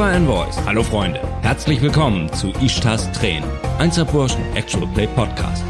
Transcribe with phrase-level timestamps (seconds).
[0.00, 0.56] Barbara and Voice.
[0.64, 1.20] Hallo Freunde.
[1.42, 3.44] Herzlich willkommen zu Ishtas Tränen.
[3.78, 5.62] Einzelburschen Actual Play Podcast.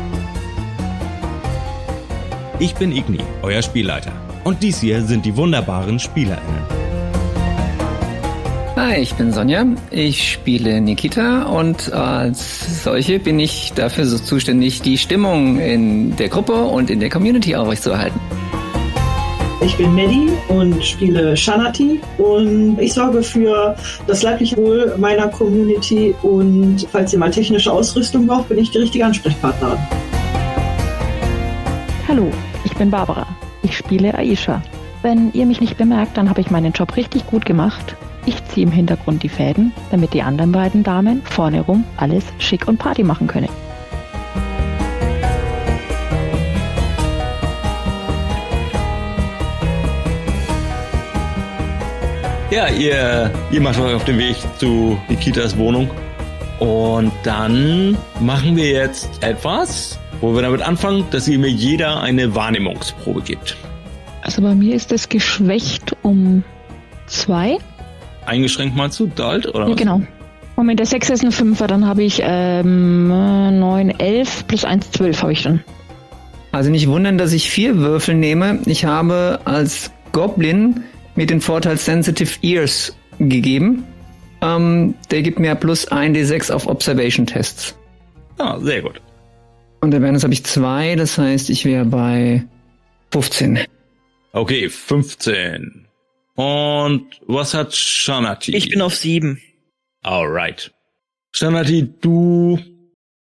[2.61, 4.13] Ich bin Igni, euer Spielleiter.
[4.45, 6.63] Und dies hier sind die wunderbaren SpielerInnen.
[8.77, 9.67] Hi, ich bin Sonja.
[9.91, 16.29] Ich spiele Nikita und als solche bin ich dafür so zuständig, die Stimmung in der
[16.29, 18.21] Gruppe und in der Community aufrechtzuerhalten.
[19.63, 26.15] Ich bin Maddie und spiele Shanati und ich sorge für das leibliche Wohl meiner Community
[26.23, 29.79] und falls ihr mal technische Ausrüstung braucht, bin ich die richtige Ansprechpartnerin.
[32.09, 32.31] Hallo,
[32.65, 33.27] ich bin Barbara.
[33.63, 34.63] Ich spiele Aisha.
[35.03, 37.97] Wenn ihr mich nicht bemerkt, dann habe ich meinen Job richtig gut gemacht.
[38.25, 42.67] Ich ziehe im Hintergrund die Fäden, damit die anderen beiden Damen vorne rum alles schick
[42.67, 43.49] und Party machen können.
[52.51, 55.89] Ja, ihr, ihr macht euch auf den Weg zu Nikitas Wohnung.
[56.59, 62.35] Und dann machen wir jetzt etwas, wo wir damit anfangen, dass ihr mir jeder eine
[62.35, 63.57] Wahrnehmungsprobe gibt.
[64.23, 66.43] Also bei mir ist es geschwächt um
[67.07, 67.59] zwei.
[68.27, 69.67] Eingeschränkt mal zu, Dalt, oder?
[69.67, 69.77] Ja, was?
[69.77, 70.03] genau.
[70.57, 73.09] Moment, der 6 ist ein Fünfer, dann habe ich ähm,
[73.61, 75.63] 9, 11 plus 1, 12 habe ich dann.
[76.51, 78.59] Also nicht wundern, dass ich vier Würfel nehme.
[78.67, 80.83] Ich habe als Goblin
[81.17, 83.85] mir den Vorteil Sensitive Ears gegeben.
[84.43, 87.77] Ähm, der gibt mir plus 1d6 auf Observation Tests.
[88.39, 89.01] Ja, sehr gut.
[89.81, 92.45] Und Awareness habe ich zwei, das heißt, ich wäre bei
[93.13, 93.61] 15.
[94.33, 95.87] Okay, 15.
[96.35, 98.55] Und was hat Shanati?
[98.55, 99.41] Ich bin auf sieben.
[100.03, 100.73] Alright.
[101.33, 102.59] Shanati, du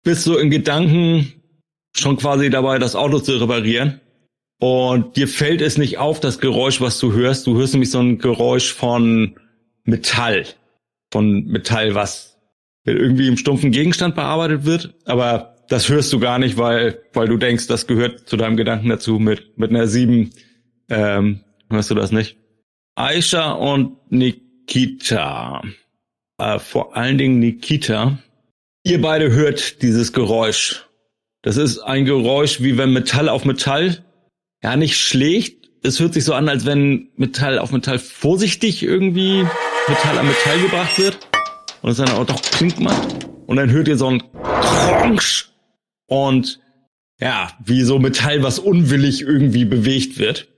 [0.03, 1.33] bist so in Gedanken
[1.95, 3.99] schon quasi dabei, das Auto zu reparieren.
[4.59, 7.45] Und dir fällt es nicht auf, das Geräusch, was du hörst.
[7.45, 9.35] Du hörst nämlich so ein Geräusch von
[9.83, 10.45] Metall.
[11.11, 12.39] Von Metall, was
[12.83, 14.95] irgendwie im stumpfen Gegenstand bearbeitet wird.
[15.05, 18.89] Aber das hörst du gar nicht, weil, weil du denkst, das gehört zu deinem Gedanken
[18.89, 19.19] dazu.
[19.19, 20.31] Mit, mit einer sieben
[20.89, 22.37] ähm, hörst du das nicht.
[22.95, 25.61] Aisha und Nikita.
[26.39, 28.17] Äh, vor allen Dingen Nikita.
[28.83, 30.85] Ihr beide hört dieses Geräusch.
[31.43, 34.03] Das ist ein Geräusch, wie wenn Metall auf Metall
[34.67, 35.69] ja nicht schlägt.
[35.81, 39.45] Es hört sich so an, als wenn Metall auf Metall vorsichtig irgendwie
[39.87, 41.19] Metall an Metall gebracht wird.
[41.81, 43.29] Und es dann auch doch klingt macht.
[43.45, 45.51] Und dann hört ihr so ein Kronsch.
[46.07, 46.59] Und
[47.21, 50.49] ja, wie so Metall, was unwillig irgendwie bewegt wird.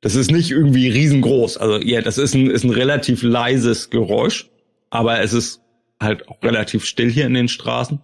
[0.00, 1.58] Das ist nicht irgendwie riesengroß.
[1.58, 4.50] Also ja, das ist ein, ist ein relativ leises Geräusch.
[4.90, 5.60] Aber es ist
[6.00, 8.00] halt auch relativ still hier in den Straßen.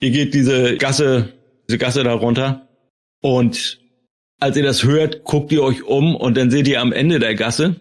[0.00, 1.34] Ihr geht diese Gasse,
[1.68, 2.68] diese Gasse da runter.
[3.20, 3.83] Und
[4.44, 7.34] als ihr das hört, guckt ihr euch um und dann seht ihr am Ende der
[7.34, 7.76] Gasse,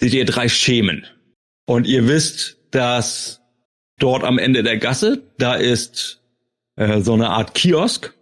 [0.00, 1.06] seht ihr drei Schemen.
[1.64, 3.40] Und ihr wisst, dass
[4.00, 6.20] dort am Ende der Gasse, da ist
[6.74, 8.12] äh, so eine Art Kiosk.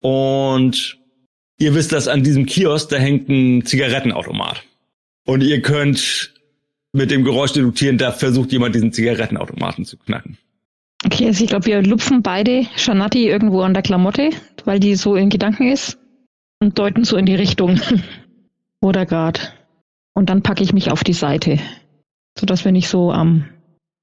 [0.00, 0.98] Und
[1.56, 4.64] ihr wisst, dass an diesem Kiosk, da hängt ein Zigarettenautomat.
[5.24, 6.34] Und ihr könnt
[6.92, 10.36] mit dem Geräusch deduktieren, da versucht jemand diesen Zigarettenautomaten zu knacken.
[11.06, 14.30] Okay, also ich glaube, wir lupfen beide Shanati irgendwo an der Klamotte,
[14.64, 15.96] weil die so in Gedanken ist
[16.60, 17.80] und deuten so in die Richtung.
[18.80, 19.54] Oder grad.
[20.14, 21.58] Und dann packe ich mich auf die Seite,
[22.38, 23.48] sodass wir nicht so am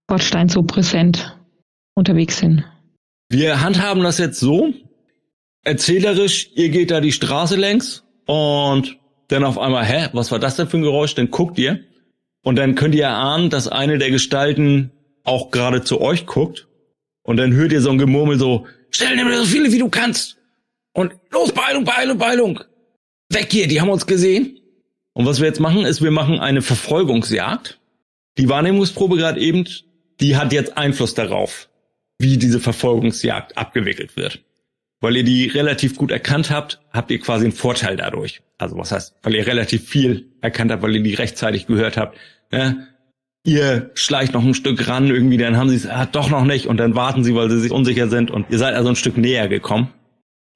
[0.08, 1.38] Bordstein so präsent
[1.96, 2.64] unterwegs sind.
[3.30, 4.74] Wir handhaben das jetzt so.
[5.64, 8.98] Erzählerisch, ihr geht da die Straße längs und
[9.28, 11.16] dann auf einmal, hä, was war das denn für ein Geräusch?
[11.16, 11.82] Dann guckt ihr
[12.44, 14.92] und dann könnt ihr erahnen, dass eine der Gestalten
[15.26, 16.68] auch gerade zu euch guckt
[17.24, 20.37] und dann hört ihr so ein Gemurmel so, stell dir so viele wie du kannst
[20.98, 22.60] und los, Beilung, Beilung, Beilung.
[23.32, 24.60] Weg hier, die haben uns gesehen.
[25.14, 27.80] Und was wir jetzt machen, ist, wir machen eine Verfolgungsjagd.
[28.40, 29.68] Die Wahrnehmungsprobe gerade eben,
[30.20, 31.70] die hat jetzt Einfluss darauf,
[32.18, 34.44] wie diese Verfolgungsjagd abgewickelt wird.
[35.00, 38.42] Weil ihr die relativ gut erkannt habt, habt ihr quasi einen Vorteil dadurch.
[38.58, 42.18] Also was heißt, weil ihr relativ viel erkannt habt, weil ihr die rechtzeitig gehört habt.
[42.52, 42.88] Ne?
[43.46, 46.66] Ihr schleicht noch ein Stück ran irgendwie, dann haben sie es ah, doch noch nicht
[46.66, 49.16] und dann warten sie, weil sie sich unsicher sind und ihr seid also ein Stück
[49.16, 49.94] näher gekommen.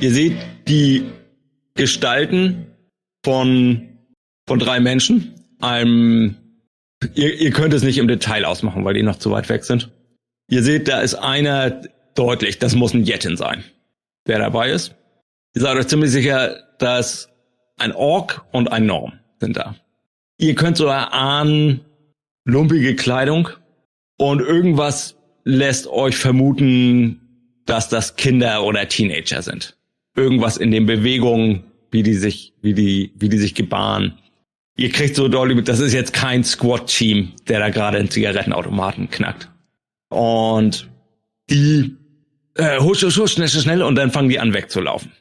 [0.01, 0.35] Ihr seht
[0.67, 1.05] die
[1.75, 2.65] Gestalten
[3.23, 3.99] von,
[4.47, 5.35] von drei Menschen.
[5.61, 6.37] Einem,
[7.13, 9.91] ihr, ihr könnt es nicht im Detail ausmachen, weil die noch zu weit weg sind.
[10.49, 11.83] Ihr seht, da ist einer
[12.15, 13.63] deutlich, das muss ein Jettin sein,
[14.25, 14.95] der dabei ist.
[15.53, 17.29] Ihr seid euch ziemlich sicher, dass
[17.77, 19.75] ein Ork und ein Norm sind da.
[20.39, 21.81] Ihr könnt so erahnen,
[22.43, 23.49] lumpige Kleidung
[24.17, 27.21] und irgendwas lässt euch vermuten,
[27.67, 29.77] dass das Kinder oder Teenager sind.
[30.15, 34.17] Irgendwas in den Bewegungen, wie die sich, wie die, wie die sich gebaren.
[34.77, 39.09] ihr kriegt so deutlich mit, das ist jetzt kein Squad-Team, der da gerade einen Zigarettenautomaten
[39.09, 39.49] knackt.
[40.09, 40.89] Und
[41.49, 41.95] die
[42.55, 45.11] äh, husch, husch, husch, schnell, schnell und dann fangen die an wegzulaufen.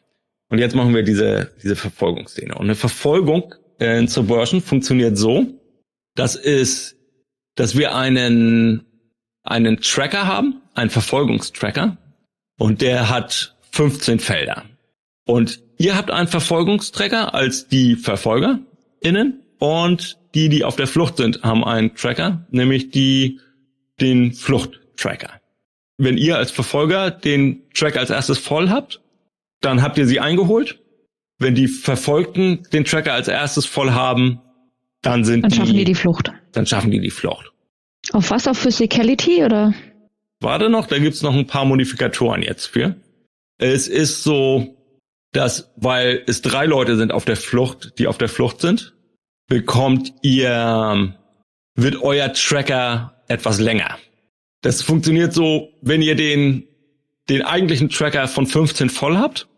[0.48, 2.54] Und jetzt machen wir diese, diese Verfolgungsszene.
[2.54, 5.46] Und eine Verfolgung in Subversion funktioniert so,
[6.16, 6.96] das ist,
[7.54, 8.84] dass wir einen,
[9.42, 11.96] einen Tracker haben, einen Verfolgungstracker,
[12.58, 14.64] und der hat 15 Felder.
[15.30, 21.44] Und ihr habt einen Verfolgungstracker als die VerfolgerInnen und die, die auf der Flucht sind,
[21.44, 23.38] haben einen Tracker, nämlich die,
[24.00, 25.40] den Fluchttracker.
[25.98, 29.02] Wenn ihr als Verfolger den Tracker als erstes voll habt,
[29.60, 30.80] dann habt ihr sie eingeholt.
[31.38, 34.40] Wenn die Verfolgten den Tracker als erstes voll haben,
[35.00, 36.32] dann sind Dann schaffen die, die die Flucht.
[36.50, 37.52] dann schaffen die die Flucht.
[38.10, 38.48] Auf was?
[38.48, 39.74] Auf Physicality oder?
[40.40, 42.96] Warte noch, da gibt's noch ein paar Modifikatoren jetzt für.
[43.58, 44.74] Es ist so,
[45.32, 48.94] dass, weil es drei Leute sind auf der Flucht, die auf der Flucht sind,
[49.46, 51.16] bekommt ihr,
[51.74, 53.98] wird euer Tracker etwas länger.
[54.62, 56.66] Das funktioniert so, wenn ihr den,
[57.28, 59.48] den eigentlichen Tracker von 15 voll habt,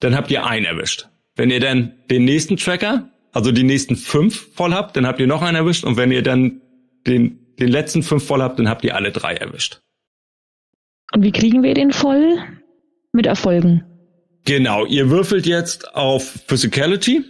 [0.00, 1.08] dann habt ihr einen erwischt.
[1.36, 5.26] Wenn ihr dann den nächsten Tracker, also die nächsten fünf voll habt, dann habt ihr
[5.26, 5.84] noch einen erwischt.
[5.84, 6.60] Und wenn ihr dann
[7.06, 9.80] den, den letzten fünf voll habt, dann habt ihr alle drei erwischt.
[11.14, 12.38] Und wie kriegen wir den voll?
[13.12, 13.84] Mit Erfolgen.
[14.44, 17.24] Genau, ihr würfelt jetzt auf Physicality.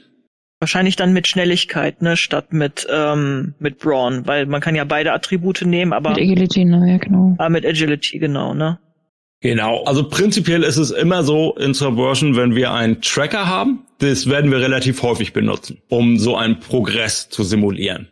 [0.60, 5.12] Wahrscheinlich dann mit Schnelligkeit, ne, statt mit, ähm, mit Brawn, weil man kann ja beide
[5.12, 7.34] Attribute nehmen, aber Mit Agility, na ja, genau.
[7.38, 8.78] ah, mit Agility, genau, ne?
[9.40, 14.28] Genau, also prinzipiell ist es immer so in Subversion, wenn wir einen Tracker haben, das
[14.28, 18.08] werden wir relativ häufig benutzen, um so einen Progress zu simulieren.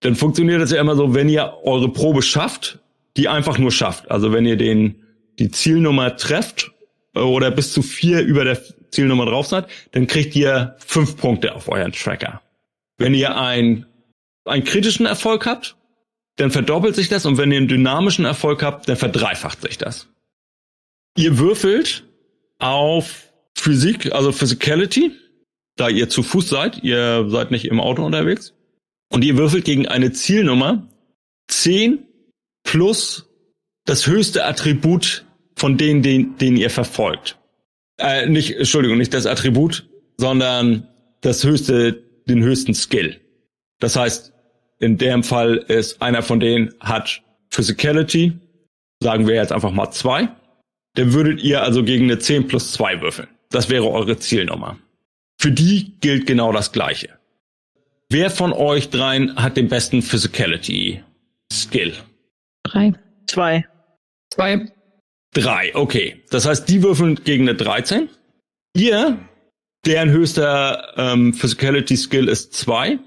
[0.00, 2.80] Dann funktioniert es ja immer so, wenn ihr eure Probe schafft,
[3.16, 4.10] die einfach nur schafft.
[4.10, 4.96] Also wenn ihr den,
[5.38, 6.72] die Zielnummer trefft
[7.14, 11.68] oder bis zu vier über der Zielnummer drauf seid, dann kriegt ihr fünf Punkte auf
[11.68, 12.42] euren Tracker.
[12.98, 13.86] Wenn ihr ein,
[14.44, 15.76] einen kritischen Erfolg habt,
[16.36, 20.08] dann verdoppelt sich das und wenn ihr einen dynamischen Erfolg habt, dann verdreifacht sich das.
[21.16, 22.04] Ihr würfelt
[22.58, 25.12] auf Physik, also Physicality,
[25.76, 28.54] da ihr zu Fuß seid, ihr seid nicht im Auto unterwegs.
[29.10, 30.88] Und ihr würfelt gegen eine Zielnummer
[31.48, 32.04] 10
[32.64, 33.28] plus
[33.84, 35.24] das höchste Attribut
[35.64, 37.38] von denen, den, den ihr verfolgt.
[37.96, 39.88] Äh, nicht, Entschuldigung, nicht das Attribut,
[40.18, 40.86] sondern
[41.22, 43.18] das höchste, den höchsten Skill.
[43.80, 44.34] Das heißt,
[44.80, 48.34] in dem Fall ist einer von denen hat Physicality,
[49.00, 50.28] sagen wir jetzt einfach mal zwei.
[50.96, 53.28] Dann würdet ihr also gegen eine 10 plus 2 würfeln.
[53.48, 54.78] Das wäre eure Zielnummer.
[55.40, 57.08] Für die gilt genau das Gleiche.
[58.10, 61.02] Wer von euch dreien hat den besten Physicality
[61.50, 61.94] Skill?
[62.64, 62.92] Drei.
[63.26, 63.64] Zwei.
[64.28, 64.73] Zwei.
[65.34, 66.22] Drei, okay.
[66.30, 68.08] Das heißt, die würfeln gegen eine 13.
[68.76, 69.18] Ihr,
[69.84, 72.98] deren höchster ähm, Physicality Skill ist zwei,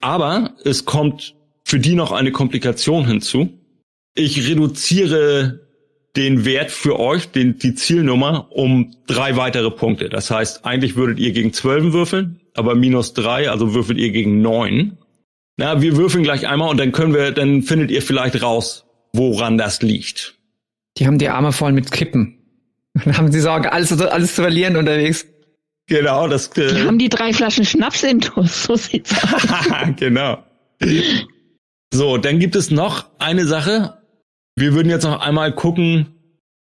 [0.00, 1.34] aber es kommt
[1.64, 3.48] für die noch eine Komplikation hinzu.
[4.14, 5.60] Ich reduziere
[6.16, 10.08] den Wert für euch, den, die Zielnummer, um drei weitere Punkte.
[10.08, 14.42] Das heißt, eigentlich würdet ihr gegen zwölf würfeln, aber minus drei, also würfelt ihr gegen
[14.42, 14.98] neun.
[15.56, 19.56] Na, wir würfeln gleich einmal und dann können wir, dann findet ihr vielleicht raus, woran
[19.56, 20.39] das liegt.
[21.00, 22.38] Die haben die Arme voll mit Kippen.
[23.04, 25.26] Dann haben sie Sorge, alles, alles zu verlieren unterwegs.
[25.86, 26.50] Genau, das.
[26.50, 29.42] Die Äh, haben die drei Flaschen Schnaps intus, so sieht's aus.
[29.96, 30.38] genau.
[31.92, 33.98] So, dann gibt es noch eine Sache.
[34.56, 36.06] Wir würden jetzt noch einmal gucken,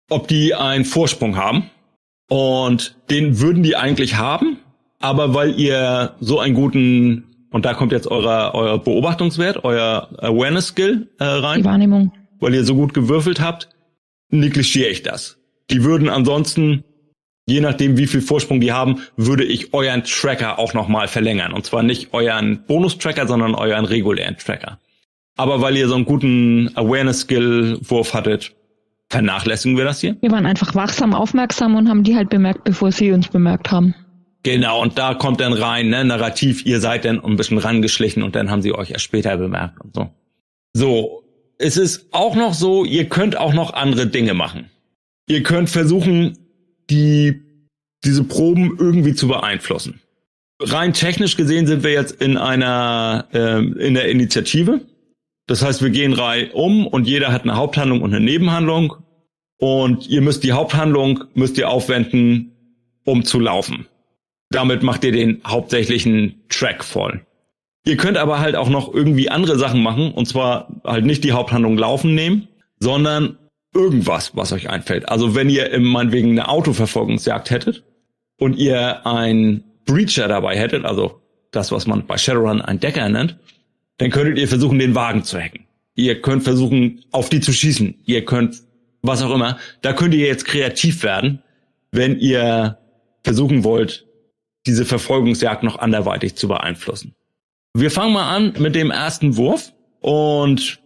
[0.09, 1.69] ob die einen Vorsprung haben.
[2.29, 4.59] Und den würden die eigentlich haben,
[4.99, 11.07] aber weil ihr so einen guten, und da kommt jetzt euer, euer Beobachtungswert, euer Awareness-Skill
[11.19, 12.11] äh, Die rein, Wahrnehmung.
[12.39, 13.69] weil ihr so gut gewürfelt habt,
[14.29, 15.37] negligiere ich das.
[15.69, 16.83] Die würden ansonsten,
[17.45, 21.53] je nachdem wie viel Vorsprung die haben, würde ich euren Tracker auch nochmal verlängern.
[21.53, 24.79] Und zwar nicht euren Bonus-Tracker, sondern euren regulären Tracker.
[25.35, 28.55] Aber weil ihr so einen guten Awareness-Skill-Wurf hattet,
[29.09, 30.17] vernachlässigen wir das hier.
[30.21, 33.93] Wir waren einfach wachsam, aufmerksam und haben die halt bemerkt, bevor sie uns bemerkt haben.
[34.43, 38.35] Genau, und da kommt dann rein, ne, Narrativ, ihr seid dann ein bisschen rangeschlichen und
[38.35, 40.09] dann haben sie euch erst später bemerkt und so.
[40.73, 41.23] So,
[41.57, 44.69] es ist auch noch so, ihr könnt auch noch andere Dinge machen.
[45.27, 46.37] Ihr könnt versuchen,
[46.89, 47.41] die,
[48.03, 50.01] diese Proben irgendwie zu beeinflussen.
[50.59, 54.81] Rein technisch gesehen sind wir jetzt in einer, ähm, in der Initiative.
[55.47, 58.95] Das heißt, wir gehen rein um und jeder hat eine Haupthandlung und eine Nebenhandlung.
[59.59, 62.51] Und ihr müsst die Haupthandlung, müsst ihr aufwenden,
[63.05, 63.87] um zu laufen.
[64.49, 67.25] Damit macht ihr den hauptsächlichen Track voll.
[67.87, 71.31] Ihr könnt aber halt auch noch irgendwie andere Sachen machen, und zwar halt nicht die
[71.31, 72.49] Haupthandlung laufen nehmen,
[72.81, 73.37] sondern
[73.73, 75.07] irgendwas, was euch einfällt.
[75.07, 77.85] Also wenn ihr im, meinetwegen eine Autoverfolgungsjagd hättet
[78.37, 83.37] und ihr ein Breacher dabei hättet, also das, was man bei Shadowrun ein Decker nennt,
[83.99, 85.65] dann könntet ihr versuchen, den Wagen zu hacken.
[85.95, 88.01] Ihr könnt versuchen, auf die zu schießen.
[88.05, 88.57] Ihr könnt,
[89.01, 89.59] was auch immer.
[89.81, 91.41] Da könnt ihr jetzt kreativ werden,
[91.91, 92.79] wenn ihr
[93.23, 94.05] versuchen wollt,
[94.65, 97.15] diese Verfolgungsjagd noch anderweitig zu beeinflussen.
[97.79, 100.79] Wir fangen mal an mit dem ersten Wurf und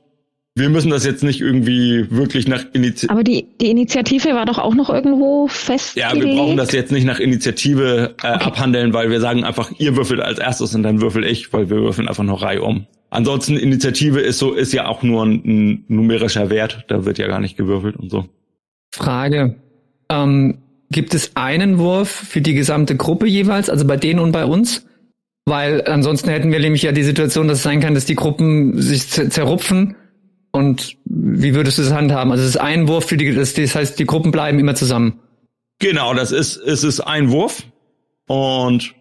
[0.55, 3.11] wir müssen das jetzt nicht irgendwie wirklich nach Initiative.
[3.13, 5.95] Aber die, die Initiative war doch auch noch irgendwo fest.
[5.95, 8.43] Ja, wir brauchen das jetzt nicht nach Initiative äh, Okay.
[8.43, 11.77] abhandeln, weil wir sagen einfach, ihr würfelt als erstes und dann würfel ich, weil wir
[11.77, 12.87] würfeln einfach noch Reihe um.
[13.09, 17.27] Ansonsten Initiative ist so, ist ja auch nur ein, ein numerischer Wert, da wird ja
[17.27, 18.25] gar nicht gewürfelt und so.
[18.93, 19.55] Frage.
[20.09, 20.57] Ähm,
[20.89, 24.85] gibt es einen Wurf für die gesamte Gruppe jeweils, also bei denen und bei uns?
[25.45, 28.79] Weil ansonsten hätten wir nämlich ja die Situation, dass es sein kann, dass die Gruppen
[28.81, 29.95] sich zer- zerrupfen.
[30.51, 32.31] Und wie würdest du es handhaben?
[32.31, 35.19] Also es ist ein Wurf für die, das, das heißt, die Gruppen bleiben immer zusammen.
[35.79, 37.63] Genau, das ist, es ist ein Wurf
[38.27, 38.93] und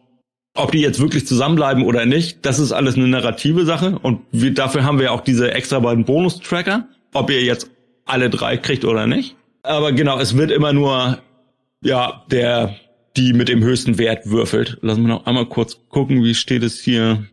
[0.55, 4.55] ob die jetzt wirklich zusammenbleiben oder nicht, das ist alles eine narrative Sache und wir,
[4.55, 7.71] dafür haben wir auch diese extra beiden Bonus-Tracker, ob ihr jetzt
[8.07, 9.37] alle drei kriegt oder nicht.
[9.63, 11.19] Aber genau, es wird immer nur,
[11.83, 12.77] ja, der,
[13.17, 14.79] die mit dem höchsten Wert würfelt.
[14.83, 17.27] Lassen wir noch einmal kurz gucken, wie steht es hier.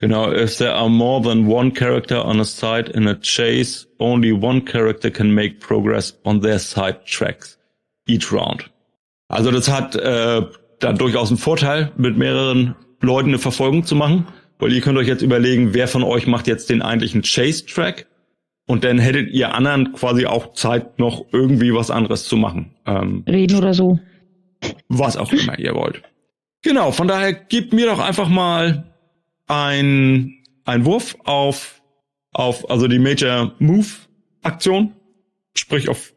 [0.00, 4.32] Genau, if there are more than one character on a side in a chase, only
[4.32, 7.58] one character can make progress on their side tracks
[8.08, 8.70] each round.
[9.28, 10.42] Also das hat äh,
[10.78, 14.26] dann durchaus einen Vorteil, mit mehreren Leuten eine Verfolgung zu machen,
[14.58, 18.06] weil ihr könnt euch jetzt überlegen, wer von euch macht jetzt den eigentlichen Chase-Track
[18.66, 22.74] und dann hättet ihr anderen quasi auch Zeit, noch irgendwie was anderes zu machen.
[22.86, 23.98] Ähm, Reden oder so.
[24.88, 26.02] Was auch immer ihr wollt.
[26.62, 28.92] Genau, von daher gebt mir doch einfach mal
[29.46, 31.80] ein, ein Wurf auf,
[32.32, 33.86] auf, also die Major Move
[34.42, 34.94] Aktion,
[35.54, 36.12] sprich auf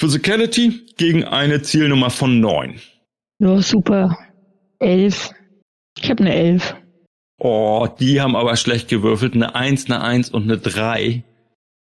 [0.00, 2.80] Physicality gegen eine Zielnummer von neun.
[3.38, 4.16] Ja, super.
[4.78, 5.30] Elf.
[6.00, 6.76] Ich habe eine Elf.
[7.38, 9.34] Oh, die haben aber schlecht gewürfelt.
[9.34, 11.24] Eine Eins, eine Eins und eine Drei.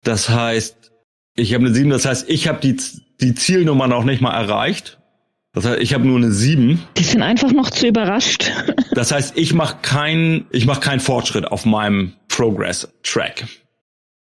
[0.02, 0.92] Das heißt,
[1.36, 1.90] ich habe eine Sieben.
[1.90, 2.76] Das heißt, ich habe die,
[3.20, 5.00] die Zielnummer noch nicht mal erreicht.
[5.54, 6.82] Das heißt, ich habe nur eine Sieben.
[6.98, 8.50] Die sind einfach noch zu überrascht.
[8.94, 13.44] Das heißt, ich mache keinen ich mach keinen Fortschritt auf meinem Progress-Track.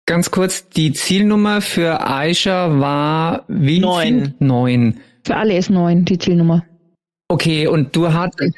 [0.07, 4.03] Ganz kurz, die Zielnummer für Aisha war wie Neun.
[4.03, 4.33] viel?
[4.39, 4.99] Neun.
[5.23, 6.65] Für alle ist neun, die Zielnummer.
[7.27, 8.55] Okay, und du hattest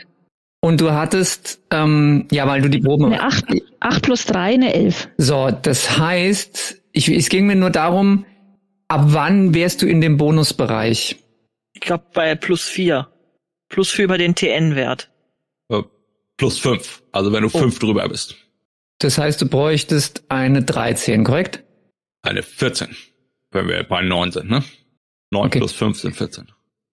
[0.61, 3.43] und du hattest, ähm, ja, weil du die Probe Eine acht,
[3.81, 5.09] acht plus drei, eine elf.
[5.17, 8.25] So, das heißt, ich, es ging mir nur darum,
[8.87, 11.17] ab wann wärst du in dem Bonusbereich?
[11.75, 13.07] Ich glaube bei plus vier.
[13.69, 15.11] Plus vier über den TN-Wert.
[15.69, 15.83] Äh,
[16.37, 17.03] plus fünf.
[17.11, 18.35] Also wenn du fünf drüber bist.
[18.99, 21.63] Das heißt, du bräuchtest eine 13, korrekt?
[22.23, 22.95] Eine 14.
[23.51, 24.63] Wenn wir bei neun sind, ne?
[25.31, 25.59] Neun Okay.
[25.59, 26.47] plus fünf sind 14.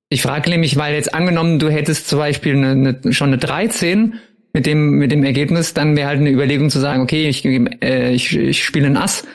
[0.09, 2.71] Ich frage nämlich, weil jetzt angenommen, du hättest zum Beispiel eine,
[3.03, 4.19] eine, schon eine 13
[4.53, 8.13] mit dem, mit dem Ergebnis, dann wäre halt eine Überlegung zu sagen, okay, ich, äh,
[8.13, 9.27] ich, ich spiele ein Ass,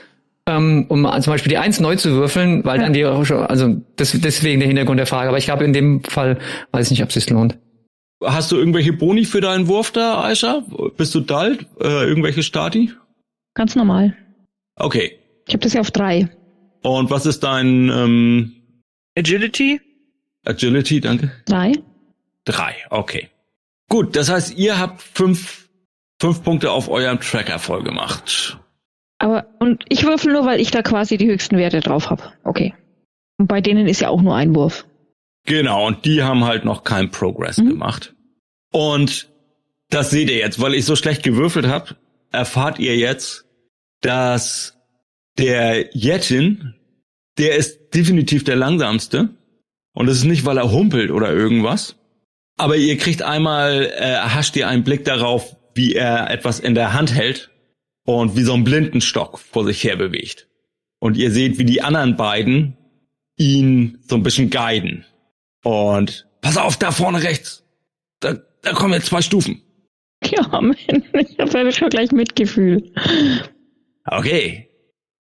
[0.48, 4.60] ähm, um zum Beispiel die 1 neu zu würfeln, weil dann die, also das, deswegen
[4.60, 5.30] der Hintergrund der Frage.
[5.30, 6.40] Aber ich glaube, in dem Fall
[6.72, 7.58] weiß ich nicht, ob es sich lohnt.
[8.24, 10.64] Hast du irgendwelche Boni für deinen Wurf da, Aisha?
[10.98, 11.68] Bist du dalt?
[11.80, 12.92] Äh, irgendwelche Stati?
[13.54, 14.16] Ganz normal.
[14.76, 15.20] Okay.
[15.48, 16.30] Ich habe das ja auf drei.
[16.82, 18.54] Und was ist dein ähm,
[19.18, 19.82] Agility?
[20.46, 21.02] Agility?
[21.02, 21.32] Danke.
[21.46, 21.74] Drei?
[22.46, 22.76] Drei.
[22.90, 23.30] Okay.
[23.90, 25.70] Gut, das heißt, ihr habt fünf,
[26.20, 28.58] fünf Punkte auf eurem Tracker voll gemacht.
[29.20, 32.34] Aber, und ich würfel nur, weil ich da quasi die höchsten Werte drauf habe.
[32.44, 32.74] Okay.
[33.38, 34.86] Und bei denen ist ja auch nur ein Wurf.
[35.46, 37.70] Genau, und die haben halt noch kein Progress Mhm.
[37.70, 38.14] gemacht.
[38.72, 39.30] Und
[39.90, 41.96] das seht ihr jetzt, weil ich so schlecht gewürfelt habe,
[42.32, 43.46] erfahrt ihr jetzt,
[44.02, 44.78] dass
[45.38, 46.76] der Jettin,
[47.38, 49.30] der ist definitiv der langsamste.
[49.94, 51.96] Und das ist nicht, weil er humpelt oder irgendwas.
[52.58, 56.94] Aber ihr kriegt einmal, äh, erhascht ihr einen Blick darauf, wie er etwas in der
[56.94, 57.50] Hand hält
[58.08, 60.48] und wie so ein Blindenstock vor sich her bewegt.
[61.00, 62.78] Und ihr seht, wie die anderen beiden
[63.36, 65.06] ihn so ein bisschen guiden.
[65.62, 67.66] Und pass auf, da vorne rechts.
[68.22, 69.62] Da, da kommen jetzt zwei Stufen.
[70.32, 70.76] Ja, Mann,
[71.14, 72.92] ich habe ja schon gleich Mitgefühl.
[74.04, 74.68] Okay.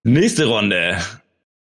[0.03, 0.97] Nächste Runde.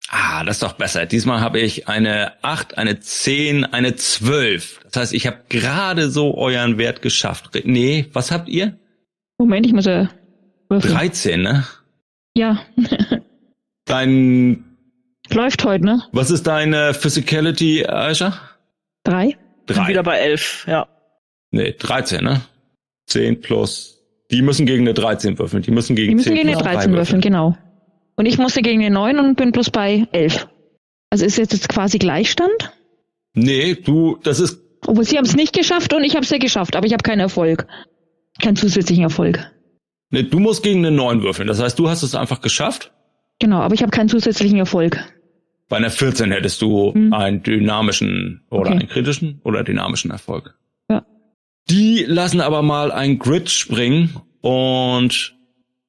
[0.10, 1.06] Ah, das ist doch besser.
[1.06, 4.82] Diesmal habe ich eine 8, eine 10, eine 12.
[4.92, 7.52] Das heißt, ich habe gerade so euren Wert geschafft.
[7.64, 8.78] Nee, was habt ihr?
[9.38, 10.10] Moment, ich muss ja
[10.74, 10.94] würfeln.
[10.94, 11.66] 13, ne?
[12.36, 12.62] Ja,
[13.86, 14.78] Dein,
[15.30, 16.04] läuft heute, ne?
[16.12, 18.34] was ist deine Physicality, Aisha?
[19.04, 19.38] Drei?
[19.66, 19.88] Bin Drei.
[19.90, 20.88] wieder bei elf, ja.
[21.52, 22.42] Nee, 13, ne?
[23.08, 24.00] 10 plus.
[24.32, 25.62] Die müssen gegen eine 13 würfeln.
[25.62, 27.58] Die müssen gegen Die müssen 10 gegen eine plus 13 drei würfeln, genau.
[28.16, 30.48] Und ich musste gegen eine 9 und bin bloß bei 11.
[31.10, 32.74] Also ist jetzt, jetzt quasi Gleichstand?
[33.36, 36.38] Nee, du, das ist Obwohl sie haben es nicht geschafft und ich habe es ja
[36.38, 37.68] geschafft, aber ich habe keinen Erfolg.
[38.42, 39.52] Keinen zusätzlichen Erfolg.
[40.14, 41.48] Ne, du musst gegen eine 9 würfeln.
[41.48, 42.92] Das heißt, du hast es einfach geschafft.
[43.40, 45.04] Genau, aber ich habe keinen zusätzlichen Erfolg.
[45.70, 47.12] Bei einer 14 hättest du Hm.
[47.14, 48.80] einen dynamischen oder Okay.
[48.80, 50.56] einen kritischen oder dynamischen Erfolg.
[50.90, 51.04] Ja.
[51.70, 55.36] Die lassen aber mal ein Grid springen und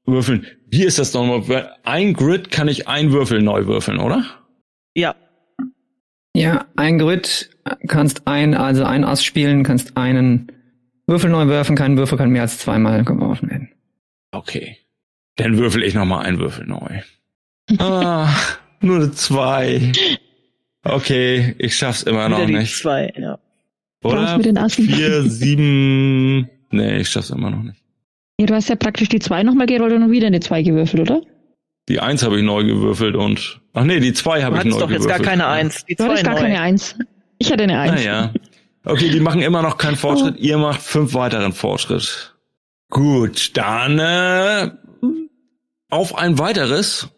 [0.06, 0.46] würfeln.
[0.68, 1.76] Wie ist das nochmal?
[1.84, 4.24] Ein Grid kann ich ein Würfel neu würfeln, oder?
[4.96, 5.14] Ja,
[6.36, 7.50] Ja, ein Grid
[7.86, 10.50] kannst ein, also ein Ass spielen, kannst einen
[11.06, 13.53] Würfel neu werfen, kein Würfel kann mehr als zweimal geworfen werden.
[14.34, 14.78] Okay.
[15.36, 17.00] Dann würfel ich nochmal einen Würfel neu.
[17.78, 18.28] ah,
[18.80, 19.92] nur eine 2.
[20.84, 22.76] Okay, ich schaff's immer noch wieder die nicht.
[22.76, 23.38] zwei, ja.
[24.02, 24.38] Oder?
[24.68, 26.48] Vier, sieben.
[26.70, 27.80] Nee, ich schaff's immer noch nicht.
[28.38, 31.22] Ja, du hast ja praktisch die zwei nochmal gerollt und wieder eine zwei gewürfelt, oder?
[31.88, 33.60] Die eins habe ich neu gewürfelt und.
[33.72, 35.10] Ach nee, die zwei Du habe ich neu hattest doch gewürfelt.
[35.10, 35.84] jetzt gar keine Eins.
[35.86, 36.40] Die Du zwei hattest gar neu.
[36.40, 36.96] keine eins.
[37.38, 37.92] Ich hatte eine eins.
[37.92, 38.32] Naja.
[38.84, 40.38] Okay, die machen immer noch keinen Fortschritt.
[40.38, 42.33] Ihr macht fünf weiteren Fortschritt.
[42.94, 44.70] Gut, dann äh,
[45.90, 47.08] auf ein weiteres.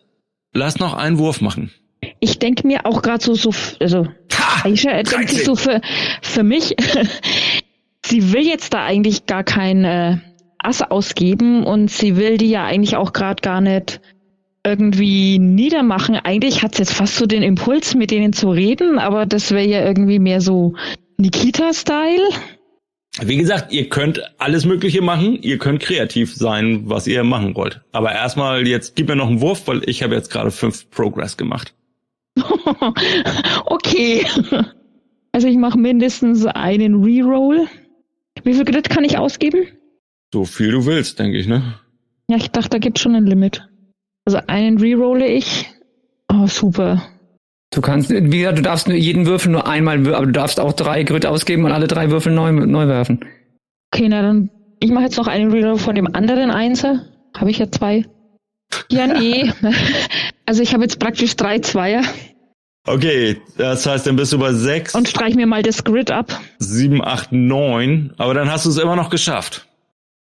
[0.55, 1.71] Lass noch einen Wurf machen.
[2.19, 4.65] Ich denke mir auch gerade so, so, also Ha!
[4.65, 5.29] Aisha denkt 13.
[5.29, 5.83] sich so für,
[6.23, 6.75] für mich,
[8.07, 10.17] sie will jetzt da eigentlich gar kein äh,
[10.59, 14.01] Ass ausgeben und sie will die ja eigentlich auch gerade gar nicht
[14.65, 16.17] irgendwie niedermachen.
[16.17, 19.67] Eigentlich hat sie jetzt fast so den Impuls, mit denen zu reden, aber das wäre
[19.67, 20.73] ja irgendwie mehr so
[21.19, 22.31] Nikita-Style.
[23.23, 25.39] Wie gesagt, ihr könnt alles Mögliche machen.
[25.41, 27.81] Ihr könnt kreativ sein, was ihr machen wollt.
[27.93, 31.37] Aber erstmal jetzt gib mir noch einen Wurf, weil ich habe jetzt gerade fünf Progress
[31.37, 31.75] gemacht.
[33.67, 34.27] okay.
[35.33, 37.67] Also ich mache mindestens einen Reroll.
[38.45, 39.67] Wie viel Grit kann ich ausgeben?
[40.33, 41.75] So viel du willst, denke ich, ne?
[42.29, 43.67] Ja, ich dachte, da gibt schon ein Limit.
[44.27, 45.71] Also einen rerolle ich.
[46.31, 47.03] Oh, super.
[47.77, 50.73] Du kannst, wie gesagt, du darfst nur jeden Würfel nur einmal, aber du darfst auch
[50.73, 53.23] drei Grid ausgeben und alle drei Würfel neu, neu werfen.
[53.93, 54.49] Okay, na dann,
[54.81, 57.05] ich mache jetzt noch einen Reroll von dem anderen Einser.
[57.37, 58.07] Habe ich ja zwei.
[58.91, 59.53] Ja, nee.
[60.49, 62.03] Also ich habe jetzt praktisch drei Zweier
[62.87, 66.41] Okay, das heißt, dann bist du bei sechs, und streich mir mal das Grid ab.
[66.61, 68.15] sieben, acht, neun.
[68.17, 69.67] Aber dann hast du es immer noch geschafft.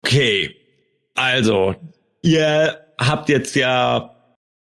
[0.04, 0.56] Okay,
[1.14, 1.76] also
[2.24, 4.15] ihr habt jetzt ja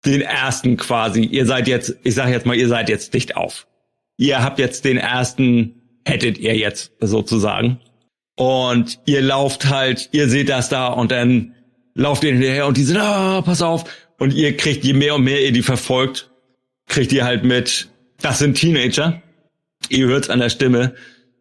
[0.06, 1.24] den ersten quasi.
[1.24, 3.68] Ihr seid jetzt, ich sage jetzt mal, ihr seid jetzt dicht auf.
[4.18, 7.80] Ihr habt jetzt den ersten, hättet ihr jetzt sozusagen.
[8.36, 11.56] Und ihr lauft halt, ihr seht das da und dann
[11.94, 13.84] lauft ihr hinterher und die sind, ah, pass auf.
[14.18, 16.30] Und ihr kriegt, je mehr und mehr ihr die verfolgt,
[16.88, 17.90] kriegt ihr halt mit,
[18.22, 19.22] das sind Teenager.
[19.90, 20.96] Ihr hört's an der Stimme.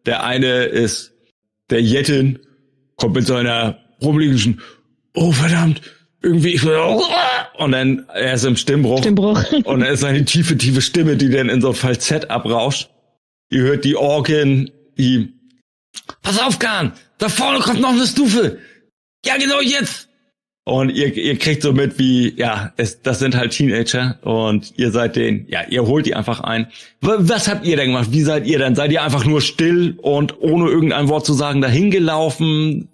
[0.05, 1.13] Der eine ist
[1.69, 2.39] der Jettin,
[2.95, 4.61] kommt mit seiner rumliegenden,
[5.13, 5.81] oh verdammt,
[6.21, 6.77] irgendwie, ich will,
[7.59, 8.99] und dann, er ist im Stimmbruch.
[8.99, 9.43] Stimmbruch.
[9.65, 12.89] Und dann ist eine tiefe, tiefe Stimme, die dann in so ein Falsett abrauscht.
[13.49, 15.33] Ihr hört die Orkin, die,
[16.21, 18.59] pass auf, Kahn, da vorne kommt noch eine Stufe.
[19.25, 20.07] Ja, genau jetzt.
[20.63, 24.91] Und ihr, ihr kriegt so mit, wie, ja, es, das sind halt Teenager und ihr
[24.91, 26.67] seid den, ja, ihr holt die einfach ein.
[27.01, 28.09] Was habt ihr denn gemacht?
[28.11, 28.75] Wie seid ihr denn?
[28.75, 32.87] Seid ihr einfach nur still und ohne irgendein Wort zu sagen dahin gelaufen?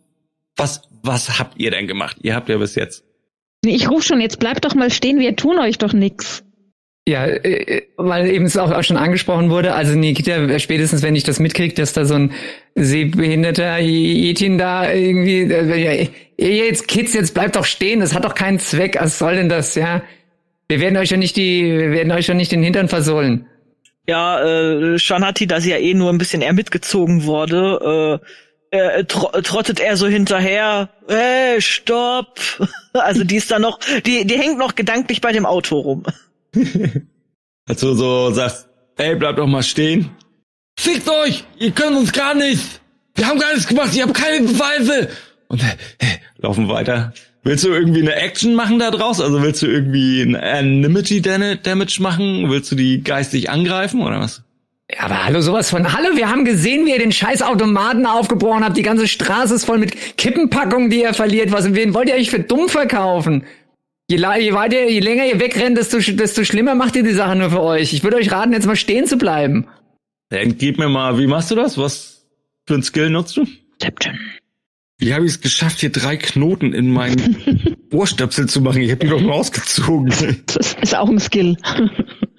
[0.56, 2.18] Was, was habt ihr denn gemacht?
[2.22, 3.05] Ihr habt ja bis jetzt.
[3.66, 6.44] Ich ruf schon, jetzt bleibt doch mal stehen, wir tun euch doch nix.
[7.08, 11.24] Ja, äh, weil eben es auch, auch schon angesprochen wurde, also Nikita, spätestens wenn ich
[11.24, 12.32] das mitkriege, dass da so ein
[12.74, 15.90] sehbehinderter Etin da irgendwie, äh,
[16.38, 19.76] jetzt Kids, jetzt bleibt doch stehen, das hat doch keinen Zweck, was soll denn das,
[19.76, 20.02] ja?
[20.68, 23.46] Wir werden euch ja nicht die, wir werden euch ja nicht den Hintern versohlen.
[24.08, 28.28] Ja, äh, Shanati, da sie ja eh nur ein bisschen eher mitgezogen wurde, äh,
[28.76, 32.40] äh, tro trottet er so hinterher, hey, stopp!
[32.94, 36.04] Also die ist da noch, die, die hängt noch gedanklich bei dem Auto rum.
[37.68, 40.12] Als du so sagst, ey, bleibt doch mal stehen.
[40.80, 41.44] Fickt euch!
[41.60, 42.80] Ihr könnt uns gar nicht!
[43.16, 45.10] Wir haben gar nichts gemacht, ihr habt keine Beweise!
[45.50, 47.14] Und äh, äh, laufen weiter.
[47.44, 49.22] Willst du irgendwie eine Action machen da draus?
[49.22, 52.50] Also willst du irgendwie ein Anonymity Dan- Damage machen?
[52.50, 54.44] Willst du die geistig angreifen oder was?
[54.92, 58.64] Ja, aber hallo, sowas von, hallo, wir haben gesehen, wie ihr den scheiß Automaten aufgebrochen
[58.64, 62.16] habt, die ganze Straße ist voll mit Kippenpackungen, die ihr verliert, was, wen wollt ihr
[62.16, 63.46] euch für dumm verkaufen?
[64.08, 67.50] Je, je weiter, je länger ihr wegrennt, desto, desto schlimmer macht ihr die Sache nur
[67.50, 67.94] für euch.
[67.94, 69.68] Ich würde euch raten, jetzt mal stehen zu bleiben.
[70.30, 71.80] Dann gib mir mal, wie machst du das?
[71.80, 72.28] Was
[72.68, 73.48] für ein Skill nutzt du?
[73.82, 74.20] Deception.
[75.00, 78.84] Wie habe ich es geschafft, hier drei Knoten in meinen Ohrstöpsel zu machen?
[78.84, 80.14] Ich habe die doch nur ausgezogen.
[80.46, 81.58] Das ist auch ein Skill.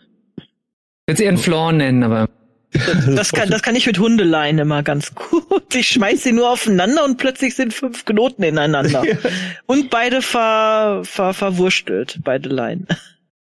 [1.07, 2.29] Würde eher einen Flaw nennen, aber.
[3.15, 5.75] Das kann, das kann ich mit Hundeleien immer ganz gut.
[5.75, 9.05] Ich schmeiß sie nur aufeinander und plötzlich sind fünf Knoten ineinander.
[9.67, 12.87] Und beide ver, ver, verwurstelt, beide Leinen.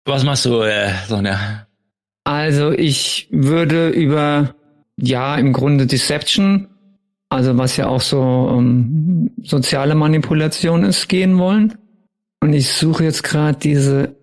[0.05, 1.67] Was machst du, äh, Sonja?
[2.23, 4.55] Also ich würde über,
[4.95, 6.69] ja, im Grunde Deception
[7.29, 11.77] also was ja auch so ähm, soziale Manipulation ist, gehen wollen.
[12.41, 14.15] Und ich suche jetzt gerade diese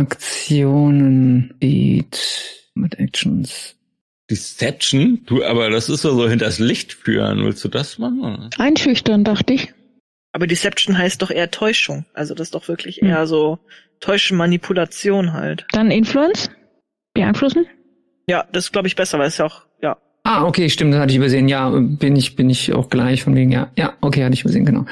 [0.00, 2.18] Aktionen, Beat
[2.74, 3.74] mit Actions.
[4.30, 5.20] Deception?
[5.26, 7.44] Du, aber das ist ja so hinters Licht führen.
[7.44, 8.50] Willst du das machen?
[8.58, 9.72] Einschüchtern, dachte ich.
[10.32, 12.04] Aber Deception heißt doch eher Täuschung.
[12.12, 13.08] Also das ist doch wirklich Hm.
[13.08, 13.58] eher so
[14.00, 15.64] Täuschen, Manipulation halt.
[15.72, 16.50] Dann Influence?
[17.14, 17.66] Beeinflussen?
[18.28, 19.96] Ja, das ist, glaube ich, besser, weil es ja auch, ja.
[20.24, 21.48] Ah, okay, stimmt, das hatte ich übersehen.
[21.48, 23.70] Ja, bin ich, bin ich auch gleich von wegen, ja.
[23.76, 24.84] Ja, okay, hatte ich übersehen, genau.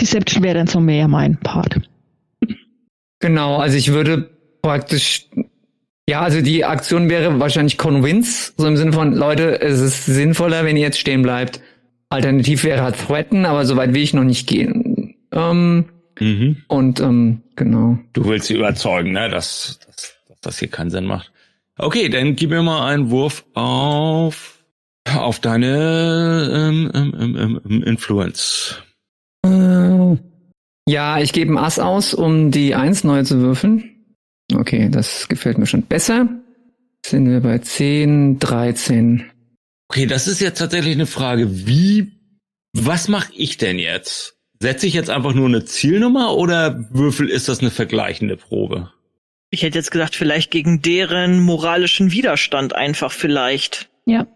[0.00, 1.80] Deception wäre dann so mehr mein Part.
[3.20, 4.30] Genau, also ich würde
[4.62, 5.26] praktisch,
[6.08, 10.64] ja, also die Aktion wäre wahrscheinlich Convince, so im Sinne von, Leute, es ist sinnvoller,
[10.64, 11.60] wenn ihr jetzt stehen bleibt.
[12.10, 15.14] Alternativ wäre halt Threaten, aber soweit will ich noch nicht gehen.
[15.32, 15.86] Ähm,
[16.20, 16.56] Mhm.
[16.66, 17.96] und ähm, genau.
[18.12, 21.30] Du willst sie überzeugen, ne, dass, dass, dass das hier keinen Sinn macht.
[21.76, 24.58] Okay, dann gib mir mal einen Wurf auf
[25.16, 28.82] auf deine ähm, ähm, ähm, ähm, Influence.
[29.44, 29.48] Äh,
[30.88, 33.90] ja, ich gebe ein Ass aus, um die Eins neu zu würfeln.
[34.54, 36.28] Okay, das gefällt mir schon besser.
[37.04, 39.24] Sind wir bei 10, 13.
[39.88, 41.66] Okay, das ist jetzt tatsächlich eine Frage.
[41.66, 42.12] Wie,
[42.74, 44.36] was mache ich denn jetzt?
[44.60, 48.92] Setze ich jetzt einfach nur eine Zielnummer oder würfel ist das eine vergleichende Probe?
[49.50, 53.88] Ich hätte jetzt gesagt, vielleicht gegen deren moralischen Widerstand einfach vielleicht.
[54.04, 54.26] Ja.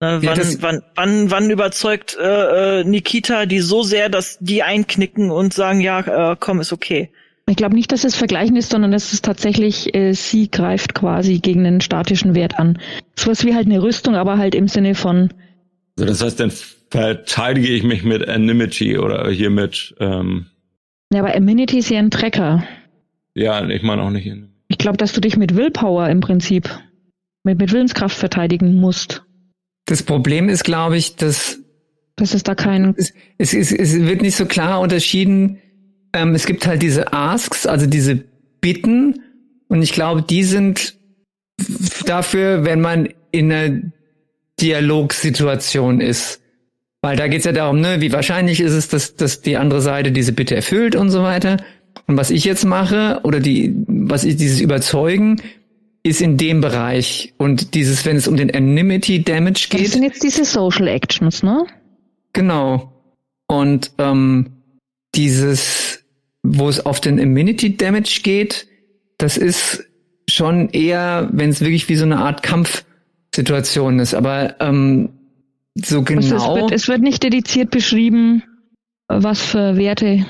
[0.00, 4.38] Ne, Ja, wann, das- wann, wann, wann überzeugt äh, äh, Nikita die so sehr, dass
[4.40, 7.10] die einknicken und sagen, ja, äh, komm, ist okay.
[7.48, 11.38] Ich glaube nicht, dass es vergleichen ist, sondern es ist tatsächlich, äh, sie greift quasi
[11.38, 12.78] gegen einen statischen Wert an.
[13.16, 15.32] Sowas wie halt eine Rüstung, aber halt im Sinne von,
[15.96, 16.52] Also das heißt, dann
[16.90, 20.46] verteidige ich mich mit Anonymity oder hier mit, ähm,
[21.12, 22.64] ja, aber Amenity ist ja ein Trecker.
[23.34, 24.28] ja, ich meine auch nicht.
[24.68, 26.68] Ich glaube, dass du dich mit Willpower im Prinzip,
[27.44, 29.22] mit, mit Willenskraft verteidigen musst.
[29.86, 31.58] Das Problem ist, glaube ich, dass
[32.16, 35.58] Das ist da kein, es, es, es, es wird nicht so klar unterschieden.
[36.12, 38.22] Ähm, es gibt halt diese Asks, also diese
[38.60, 39.22] Bitten,
[39.68, 40.96] und ich glaube, die sind
[42.06, 43.80] dafür, wenn man in einer
[44.60, 46.40] Dialogsituation ist.
[47.02, 50.12] Weil da geht's ja darum, ne, wie wahrscheinlich ist es, dass, dass die andere Seite
[50.12, 51.58] diese Bitte erfüllt und so weiter.
[52.06, 55.40] Und was ich jetzt mache, oder die, was ich, dieses Überzeugen,
[56.06, 57.34] ist in dem Bereich.
[57.36, 59.90] Und dieses, wenn es um den Anonymity Damage das geht.
[59.90, 61.66] sind jetzt diese Social Actions, ne?
[62.32, 62.92] Genau.
[63.48, 64.52] Und ähm,
[65.14, 66.04] dieses,
[66.42, 68.66] wo es auf den Immunity Damage geht,
[69.18, 69.84] das ist
[70.28, 74.14] schon eher, wenn es wirklich wie so eine Art Kampfsituation ist.
[74.14, 75.10] Aber ähm,
[75.74, 76.56] so Also es, genau.
[76.56, 78.42] wird, es wird nicht dediziert beschrieben,
[79.08, 80.26] was für Werte.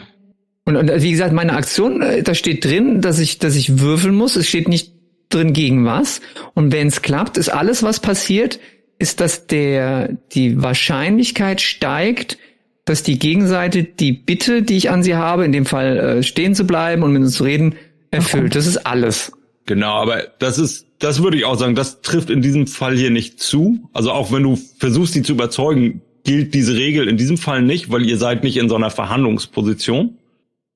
[0.65, 4.15] Und, und wie gesagt, meine Aktion, äh, da steht drin, dass ich, dass ich würfeln
[4.15, 4.37] muss.
[4.37, 4.96] Es steht nicht
[5.29, 6.21] drin gegen was.
[6.55, 8.59] Und wenn es klappt, ist alles, was passiert,
[8.99, 12.39] ist, dass der die Wahrscheinlichkeit steigt,
[12.85, 16.55] dass die Gegenseite die Bitte, die ich an sie habe, in dem Fall äh, stehen
[16.55, 17.75] zu bleiben und mit uns zu reden,
[18.11, 18.55] erfüllt.
[18.55, 19.33] Das ist alles.
[19.67, 23.11] Genau, aber das ist, das würde ich auch sagen, das trifft in diesem Fall hier
[23.11, 23.81] nicht zu.
[23.93, 27.91] Also auch wenn du versuchst, sie zu überzeugen, gilt diese Regel in diesem Fall nicht,
[27.91, 30.19] weil ihr seid nicht in so einer Verhandlungsposition.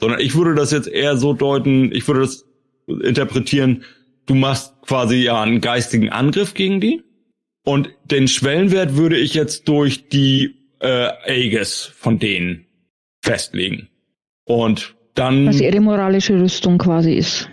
[0.01, 2.45] Sondern ich würde das jetzt eher so deuten, ich würde das
[2.89, 3.85] interpretieren,
[4.31, 7.03] du machst quasi ja einen geistigen Angriff gegen die.
[7.65, 12.67] Und den Schwellenwert würde ich jetzt durch die äh, Aegis von denen
[13.23, 13.89] festlegen.
[14.45, 15.47] Und dann.
[15.47, 17.51] Was ihre moralische Rüstung quasi ist.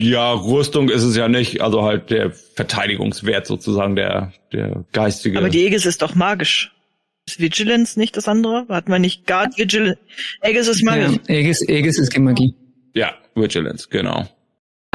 [0.00, 5.38] Ja, Rüstung ist es ja nicht, also halt der Verteidigungswert sozusagen, der, der geistige.
[5.38, 6.72] Aber die Aegis ist doch magisch.
[7.26, 8.66] Ist Vigilance nicht das andere?
[8.68, 9.98] Hatten wir nicht Guard Vigilance?
[10.40, 11.18] Aegis ist Ja, magisch.
[11.28, 12.54] Aegis, Aegis ist Magie.
[12.94, 14.26] ja, Vigilance, genau.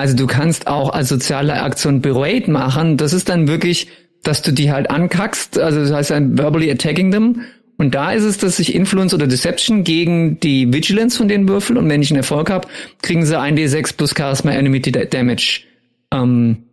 [0.01, 2.97] Also du kannst auch als soziale Aktion Berate machen.
[2.97, 3.87] Das ist dann wirklich,
[4.23, 5.59] dass du die halt ankackst.
[5.59, 7.43] Also das heißt dann verbally attacking them.
[7.77, 11.77] Und da ist es, dass ich Influence oder Deception gegen die Vigilance von denen würfel.
[11.77, 12.67] Und wenn ich einen Erfolg habe,
[13.03, 15.65] kriegen sie 1d6 plus Charisma Enemy Damage.
[16.11, 16.63] Ähm,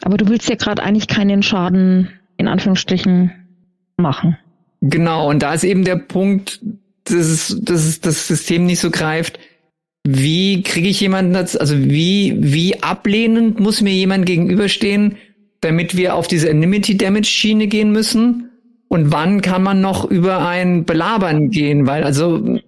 [0.00, 3.32] Aber du willst ja gerade eigentlich keinen Schaden in Anführungsstrichen
[3.98, 4.38] machen.
[4.80, 5.28] genau.
[5.28, 6.60] Und da ist eben der Punkt,
[7.04, 9.38] dass, es, dass es das System nicht so greift.
[10.10, 15.16] Wie kriege ich jemanden dazu, also wie, wie ablehnend muss mir jemand gegenüberstehen,
[15.60, 18.48] damit wir auf diese Enmity Damage Schiene gehen müssen?
[18.88, 21.86] Und wann kann man noch über ein Belabern gehen?
[21.86, 22.58] Weil also,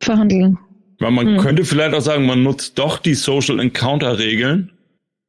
[0.00, 0.58] Verhandeln.
[0.98, 1.38] Weil man Hm.
[1.38, 4.72] könnte vielleicht auch sagen, man nutzt doch die Social Encounter Regeln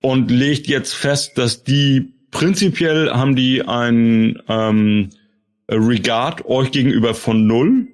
[0.02, 5.10] und legt jetzt fest, dass die prinzipiell haben die ein ähm,
[5.70, 7.90] Regard euch gegenüber von null.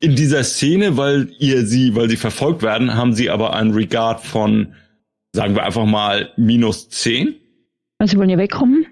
[0.00, 4.20] In dieser Szene, weil ihr sie, weil sie verfolgt werden, haben sie aber ein Regard
[4.20, 4.74] von,
[5.32, 7.34] sagen wir einfach mal, minus zehn.
[7.98, 8.86] Also sie wollen ja wegkommen.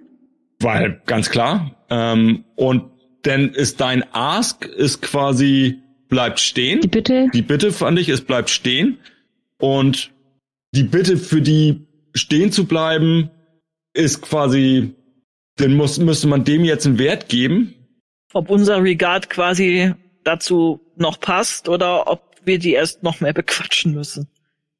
[0.59, 1.77] Weil, ganz klar.
[1.90, 2.90] Ähm, und
[3.25, 6.81] denn ist dein Ask ist quasi bleibt stehen.
[6.81, 7.29] Die Bitte.
[7.33, 8.99] Die Bitte fand ich, es bleibt stehen.
[9.59, 10.12] Und
[10.75, 13.31] die Bitte für die stehen zu bleiben
[13.95, 14.95] ist quasi,
[15.57, 17.75] dann muss, müsste man dem jetzt einen Wert geben.
[18.33, 19.95] Ob unser Regard quasi
[20.27, 24.29] dazu noch passt oder ob wir die erst noch mehr bequatschen müssen.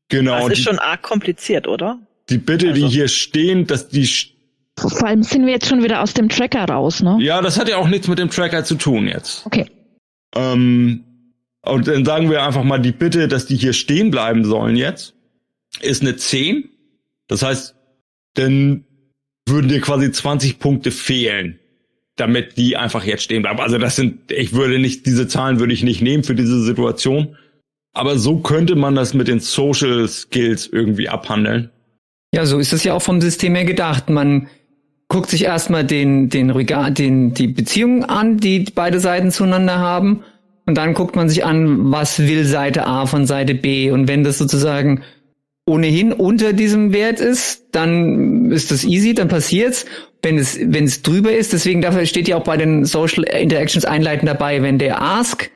[0.09, 0.35] Genau.
[0.49, 1.99] Das ist die, schon arg kompliziert, oder?
[2.29, 4.09] die Bitte, die also- hier stehen, dass die,
[4.79, 7.17] Vor allem sind wir jetzt schon wieder aus dem Tracker raus, ne?
[7.21, 9.47] ja, das hat ja auch nichts mit dem Tracker zu tun jetzt.
[9.47, 9.67] Okay.
[10.35, 11.05] Ähm,
[11.63, 15.15] und dann sagen wir einfach mal die Bitte, dass die hier stehen bleiben sollen jetzt,
[15.81, 16.69] ist eine 10.
[17.29, 17.75] Das heißt,
[18.35, 18.85] dann
[19.47, 21.59] würden dir quasi 20 Punkte fehlen,
[22.17, 23.61] damit die einfach jetzt stehen bleiben.
[23.61, 27.37] Also das sind, ich würde nicht, diese Zahlen würde ich nicht nehmen für diese Situation.
[27.93, 31.71] Aber so könnte man das mit den Social Skills irgendwie abhandeln.
[32.35, 34.11] Ja, so ist es ja auch vom System her gedacht.
[34.11, 34.49] Man
[35.09, 36.53] guckt sich erstmal den, den
[36.95, 40.25] den, die Beziehungen an, die beide Seiten zueinander haben.
[40.67, 43.91] Und dann guckt man sich an, was will Seite A von Seite B.
[43.91, 45.03] Und wenn das sozusagen
[45.65, 49.87] ohnehin unter diesem Wert ist, dann ist das easy, dann passiert's.
[50.27, 53.85] Wenn es, wenn es drüber ist, deswegen dafür steht ja auch bei den Social Interactions
[53.85, 55.53] einleitend dabei, wenn der Ask,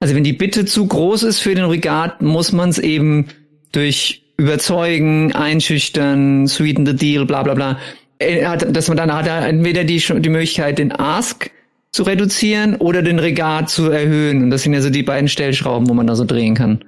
[0.00, 3.26] also wenn die Bitte zu groß ist für den Regard, muss man es eben
[3.70, 7.78] durch überzeugen, einschüchtern, sweeten the deal, bla bla bla.
[8.18, 11.52] äh, Hat, dass man dann hat er entweder die, die Möglichkeit, den Ask
[11.92, 14.42] zu reduzieren oder den Regard zu erhöhen.
[14.42, 16.84] Und das sind ja so die beiden Stellschrauben, wo man da so drehen kann.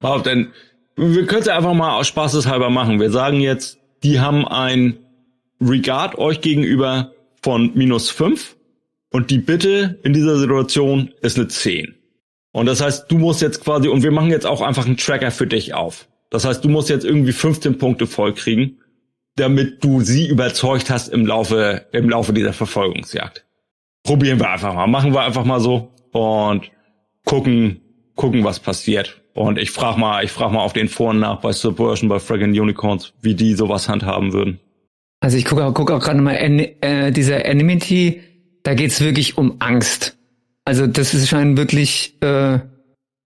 [0.00, 0.52] Wow, denn
[0.94, 3.00] wir können es ja einfach mal aus Spaßeshalber machen.
[3.00, 4.98] Wir sagen jetzt, die haben ein
[5.60, 8.56] Regard euch gegenüber von minus fünf
[9.10, 11.96] und die Bitte in dieser Situation ist eine 10.
[12.52, 15.30] Und das heißt, du musst jetzt quasi, und wir machen jetzt auch einfach einen Tracker
[15.30, 16.08] für dich auf.
[16.30, 18.78] Das heißt, du musst jetzt irgendwie 15 Punkte voll kriegen,
[19.36, 23.44] damit du sie überzeugt hast im Laufe, im Laufe dieser Verfolgungsjagd.
[24.02, 24.86] Probieren wir einfach mal.
[24.86, 26.70] Machen wir einfach mal so und
[27.24, 27.80] gucken,
[28.14, 29.22] gucken, was passiert.
[29.34, 32.58] Und ich frag mal, ich frag mal auf den Foren nach bei Subversion, bei Fragging
[32.58, 34.60] Unicorns, wie die sowas handhaben würden.
[35.20, 38.22] Also ich gucke auch, guck auch gerade mal, äh, dieser Enmity,
[38.62, 40.16] da geht's wirklich um Angst.
[40.64, 42.58] Also das ist scheint wirklich, äh,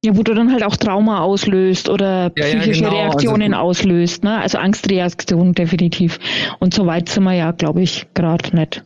[0.04, 3.66] Ja, wo du dann halt auch Trauma auslöst oder Ja, ja, psychische genau, Reaktionen also-
[3.68, 4.38] auslöst, ne?
[4.38, 6.18] Also Angstreaktion definitiv.
[6.58, 8.84] Und so weit sind wir ja, glaube ich, gerade nicht.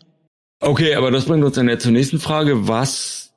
[0.61, 2.69] Okay, aber das bringt uns dann jetzt zur nächsten Frage.
[2.69, 3.33] Was,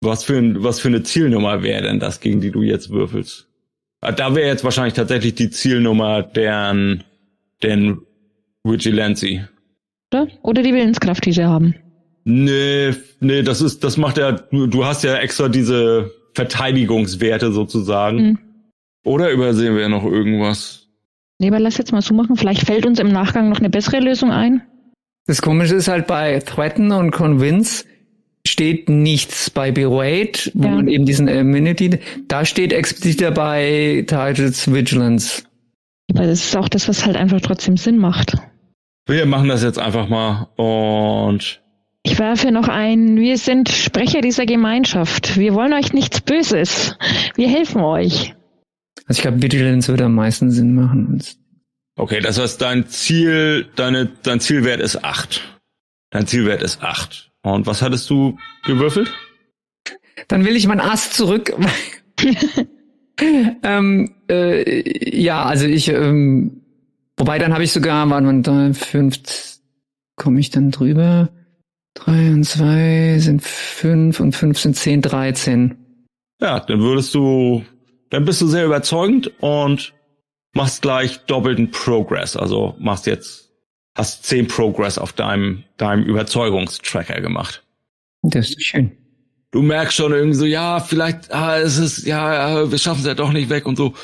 [0.00, 3.48] was für, ein, was für eine Zielnummer wäre denn das, gegen die du jetzt würfelst?
[4.00, 7.04] Ah, Da wäre jetzt wahrscheinlich tatsächlich die Zielnummer deren,
[7.62, 7.98] den
[8.64, 9.42] Vigilancy.
[10.12, 10.28] Oder?
[10.42, 11.74] Oder die Willenskraft, die sie haben.
[12.24, 18.16] Nee, nee, das ist, das macht ja, du, hast ja extra diese Verteidigungswerte sozusagen.
[18.22, 18.38] Mhm.
[19.04, 20.88] Oder übersehen wir noch irgendwas?
[21.38, 22.36] Nee, aber lass jetzt mal so machen.
[22.36, 24.62] Vielleicht fällt uns im Nachgang noch eine bessere Lösung ein.
[25.26, 27.84] das Komische ist halt bei Threaten und Convince
[28.46, 30.74] steht nichts bei Berate, wo Ja.
[30.74, 35.44] man eben diesen Amenity, da steht explizit dabei Targets Vigilance.
[36.14, 38.36] Aber das ist auch das, was halt einfach trotzdem Sinn macht.
[39.06, 41.62] Wir machen das jetzt einfach mal und
[42.02, 45.36] Ich werfe noch ein, wir sind Sprecher dieser Gemeinschaft.
[45.38, 46.96] Wir wollen euch nichts Böses.
[47.34, 48.34] Wir helfen euch.
[49.06, 51.22] Also ich glaube, Vigilance würde am meisten Sinn machen.
[51.96, 55.60] Okay, das heißt, dein Ziel, deine, dein Zielwert ist acht.
[56.10, 57.30] Dein Zielwert ist acht.
[57.42, 59.12] Und was hattest du gewürfelt?
[60.28, 61.54] Dann will ich mein Ass zurück.
[63.62, 66.62] ähm, äh, ja, also ich, ähm,
[67.20, 69.20] wobei dann habe ich sogar, waren wir da, fünf,
[70.16, 71.28] komme ich dann drüber?
[71.94, 75.76] Drei und zwei sind fünf und fünf sind zehn, dreizehn.
[76.40, 77.64] Ja, dann würdest du,
[78.08, 79.92] dann bist du sehr überzeugend und
[80.52, 82.36] machst gleich doppelten Progress.
[82.36, 83.50] Also machst jetzt,
[83.94, 87.64] hast zehn Progress auf deinem, deinem Überzeugungstracker gemacht.
[88.22, 88.92] Das ist schön.
[89.50, 93.06] Du merkst schon irgendwie so, ja, vielleicht, ah, es ist, ja, ja, wir schaffen es
[93.06, 93.94] ja doch nicht weg und so.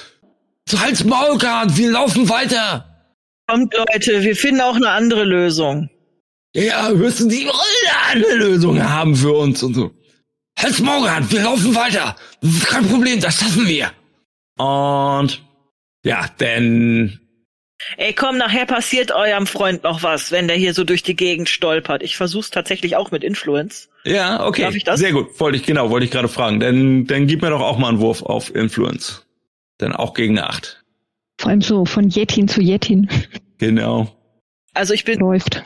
[0.68, 2.95] So halt's Maul, Kahn, wir laufen weiter.
[3.46, 5.88] Kommt, Leute, wir finden auch eine andere Lösung.
[6.54, 9.92] Ja, müssen die alle eine Lösung haben für uns und so.
[10.58, 12.16] Halt's Kahn, wir laufen weiter.
[12.64, 13.92] Kein Problem, das schaffen wir.
[14.58, 15.42] Und,
[16.02, 17.20] ja, denn
[17.98, 21.48] Ey, komm, nachher passiert eurem Freund noch was, wenn der hier so durch die Gegend
[21.48, 22.02] stolpert.
[22.02, 23.88] Ich versuch's tatsächlich auch mit Influence.
[24.04, 24.62] Ja, okay.
[24.62, 24.98] Darf ich das?
[24.98, 25.38] Sehr gut.
[25.38, 26.58] Wollte ich, genau, wollte ich gerade fragen.
[26.58, 29.26] Dann, dann gib mir doch auch mal einen Wurf auf Influence.
[29.78, 30.84] Dann auch gegen eine Acht.
[31.38, 33.08] Vor allem so von Jetin zu Jetin
[33.58, 34.12] Genau.
[34.74, 35.62] Also ich bin, läuft.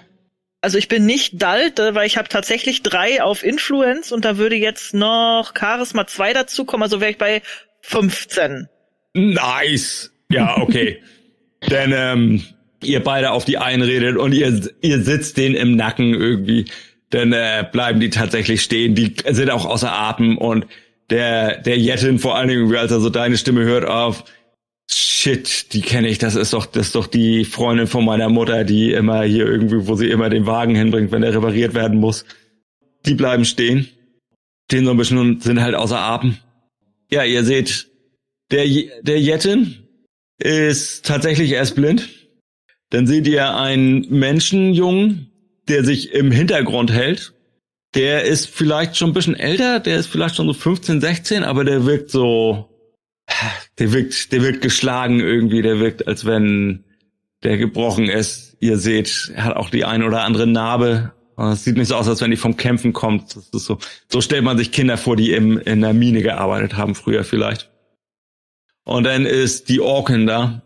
[0.61, 4.37] also ich bin nicht dalt, äh, weil ich habe tatsächlich drei auf Influence und da
[4.37, 7.43] würde jetzt noch Charisma 2 dazukommen, also wäre ich bei
[7.83, 8.69] 15.
[9.15, 10.13] Nice.
[10.31, 11.03] Ja, okay.
[11.71, 12.43] Denn ähm,
[12.83, 16.67] ihr beide auf die einredet und ihr, ihr sitzt den im Nacken irgendwie.
[17.11, 18.95] dann äh, bleiben die tatsächlich stehen.
[18.95, 20.67] Die sind auch außer Atem und
[21.11, 24.25] der, der Jettin vor allen Dingen, als er so deine Stimme hört, auf,
[24.93, 28.65] shit, die kenne ich, das ist doch, das ist doch die Freundin von meiner Mutter,
[28.65, 32.25] die immer hier irgendwie, wo sie immer den Wagen hinbringt, wenn er repariert werden muss.
[33.07, 33.89] Die bleiben stehen,
[34.71, 36.37] stehen so ein bisschen und sind halt außer Atem.
[37.11, 37.89] Ja, ihr seht,
[38.51, 38.67] der,
[39.03, 39.89] der Jettin
[40.39, 42.09] ist tatsächlich erst blind.
[42.91, 45.31] Dann seht ihr einen Menschenjungen,
[45.69, 47.33] der sich im Hintergrund hält.
[47.95, 51.65] Der ist vielleicht schon ein bisschen älter, der ist vielleicht schon so 15, 16, aber
[51.65, 52.70] der wirkt so,
[53.79, 56.85] der wirkt, der wirkt geschlagen irgendwie, der wirkt, als wenn
[57.43, 58.57] der gebrochen ist.
[58.61, 61.13] Ihr seht, er hat auch die eine oder andere Narbe.
[61.37, 63.35] Es sieht nicht so aus, als wenn die vom Kämpfen kommt.
[63.35, 66.77] Das ist so, so stellt man sich Kinder vor, die im, in der Mine gearbeitet
[66.77, 67.71] haben, früher vielleicht.
[68.85, 70.63] Und dann ist die Orkin da.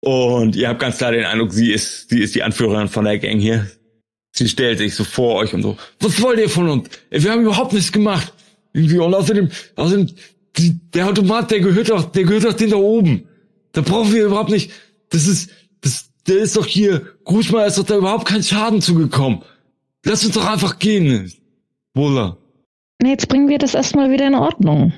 [0.00, 3.18] Und ihr habt ganz klar den Eindruck, sie ist, sie ist die Anführerin von der
[3.18, 3.70] Gang hier.
[4.32, 6.88] Sie stellt sich so vor euch und so, was wollt ihr von uns?
[7.10, 8.32] Wir haben überhaupt nichts gemacht.
[8.74, 10.08] Und außerdem, außerdem,
[10.58, 13.28] die, der Automat, der gehört doch, der gehört doch den da oben.
[13.72, 14.72] Da brauchen wir überhaupt nicht,
[15.10, 19.42] das ist, das, der ist doch hier, Grußmal ist doch da überhaupt kein Schaden zugekommen.
[20.04, 21.32] Lass uns doch einfach gehen.
[21.94, 22.36] Wohler.
[23.02, 24.92] Nee, jetzt bringen wir das erstmal wieder in Ordnung.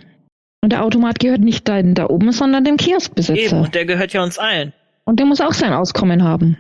[0.63, 3.57] Und der Automat gehört nicht da, da oben, sondern dem Kioskbesitzer.
[3.57, 4.73] Eben, und der gehört ja uns allen.
[5.05, 6.59] Und der muss auch sein Auskommen haben.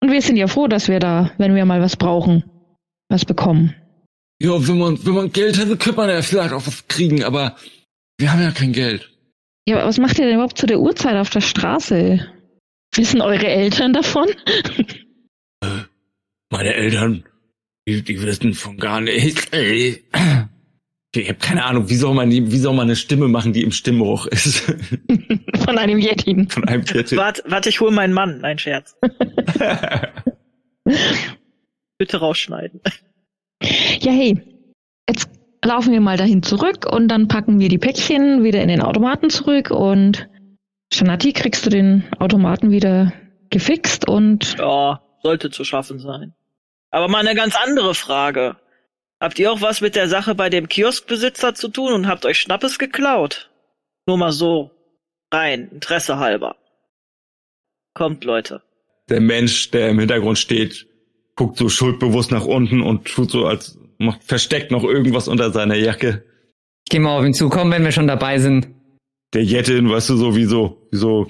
[0.00, 2.44] Und wir sind ja froh, dass wir da, wenn wir mal was brauchen,
[3.08, 3.74] was bekommen.
[4.40, 7.56] Ja, wenn man, wenn man Geld hätte, könnte man ja vielleicht auch was kriegen, aber
[8.18, 9.10] wir haben ja kein Geld.
[9.68, 12.26] Ja, aber was macht ihr denn überhaupt zu der Uhrzeit auf der Straße?
[12.94, 14.28] Wissen eure Eltern davon?
[16.50, 17.24] Meine Eltern,
[17.86, 19.46] die, die wissen von gar nichts.
[21.14, 23.72] Ich habe keine Ahnung, wie soll man wie soll man eine Stimme machen, die im
[23.72, 24.60] Stimmbruch ist?
[25.64, 26.48] Von einem Yetin.
[26.48, 27.18] Von einem Yetin.
[27.18, 28.40] Warte, warte, ich hole meinen Mann.
[28.40, 28.96] Nein, Scherz.
[31.98, 32.80] Bitte rausschneiden.
[34.00, 34.40] Ja, hey,
[35.08, 35.28] jetzt
[35.64, 39.30] laufen wir mal dahin zurück und dann packen wir die Päckchen wieder in den Automaten
[39.30, 40.28] zurück und
[40.92, 43.12] Shanati, kriegst du den Automaten wieder
[43.50, 46.34] gefixt und Ja, sollte zu schaffen sein.
[46.90, 48.56] Aber mal eine ganz andere Frage.
[49.20, 52.38] Habt ihr auch was mit der Sache bei dem Kioskbesitzer zu tun und habt euch
[52.38, 53.50] Schnappes geklaut?
[54.06, 54.70] Nur mal so.
[55.32, 56.56] Rein, Interesse halber.
[57.94, 58.62] Kommt, Leute.
[59.10, 60.86] Der Mensch, der im Hintergrund steht,
[61.38, 65.76] guckt so schuldbewusst nach unten und tut so, als macht, versteckt noch irgendwas unter seiner
[65.76, 66.24] Jacke.
[66.84, 68.66] Ich geh mal auf ihn zukommen, wenn wir schon dabei sind.
[69.34, 71.28] Der Jettin, weißt du, so wie so, wie so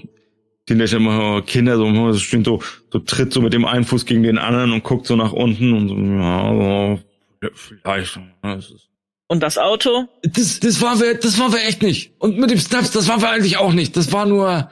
[0.66, 4.22] Teenager, immer Kinder, so, so, stehen so, so tritt so mit dem einen Fuß gegen
[4.22, 7.00] den anderen und guckt so nach unten und so, ja, so,
[7.42, 8.16] ja, vielleicht.
[8.16, 8.88] ja, Das, ist
[9.28, 10.06] Und das Auto?
[10.22, 12.12] das, das waren wir, das waren wir echt nicht.
[12.18, 13.94] Und mit dem Snaps, das waren wir eigentlich auch nicht.
[13.94, 14.70] Das war nur.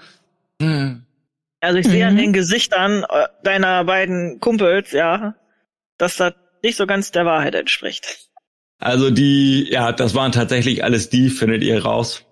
[0.63, 0.95] Äh,
[1.61, 2.11] Also ich sehe Mhm.
[2.11, 5.35] an den Gesichtern äh, deiner beiden Kumpels, ja,
[5.99, 8.29] dass das nicht so ganz der Wahrheit entspricht.
[8.79, 12.23] Also die, ja, das waren tatsächlich alles die, findet ihr raus.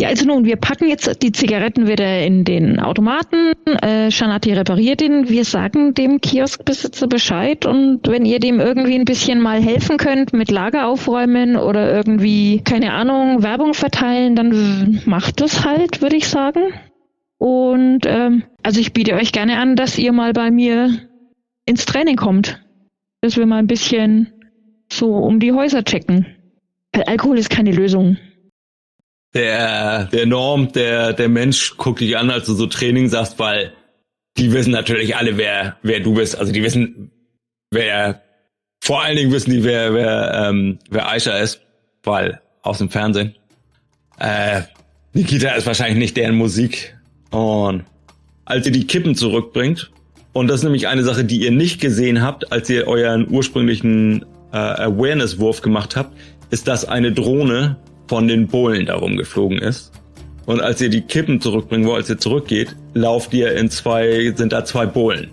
[0.00, 3.52] Ja, also nun, wir packen jetzt die Zigaretten wieder in den Automaten.
[3.82, 5.28] Äh, Shanati repariert ihn.
[5.28, 10.32] Wir sagen dem Kioskbesitzer Bescheid und wenn ihr dem irgendwie ein bisschen mal helfen könnt
[10.32, 16.28] mit Lager aufräumen oder irgendwie, keine Ahnung, Werbung verteilen, dann macht das halt, würde ich
[16.28, 16.60] sagen.
[17.38, 21.08] Und ähm, also ich biete euch gerne an, dass ihr mal bei mir
[21.64, 22.62] ins Training kommt.
[23.22, 24.30] Dass wir mal ein bisschen
[24.92, 26.26] so um die Häuser checken.
[26.92, 28.18] Weil Alkohol ist keine Lösung.
[29.32, 33.72] Der, der Norm, der, der Mensch guckt dich an, als du so Training sagst, weil
[34.36, 36.36] die wissen natürlich alle, wer, wer du bist.
[36.36, 37.10] Also die wissen,
[37.70, 38.20] wer,
[38.84, 41.62] vor allen Dingen wissen die, wer, wer, ähm, wer Aisha ist,
[42.02, 43.34] weil aus dem Fernsehen.
[44.18, 44.60] Äh,
[45.14, 46.98] Nikita ist wahrscheinlich nicht deren Musik.
[47.30, 47.86] Und
[48.48, 49.90] als ihr die Kippen zurückbringt,
[50.32, 54.22] und das ist nämlich eine Sache, die ihr nicht gesehen habt, als ihr euren ursprünglichen
[54.52, 56.16] äh, Awareness-Wurf gemacht habt,
[56.50, 59.92] ist, dass eine Drohne von den Bullen darum geflogen ist.
[60.46, 64.52] Und als ihr die Kippen zurückbringen wollt, als ihr zurückgeht, lauft ihr in zwei, sind
[64.52, 65.28] da zwei Bullen.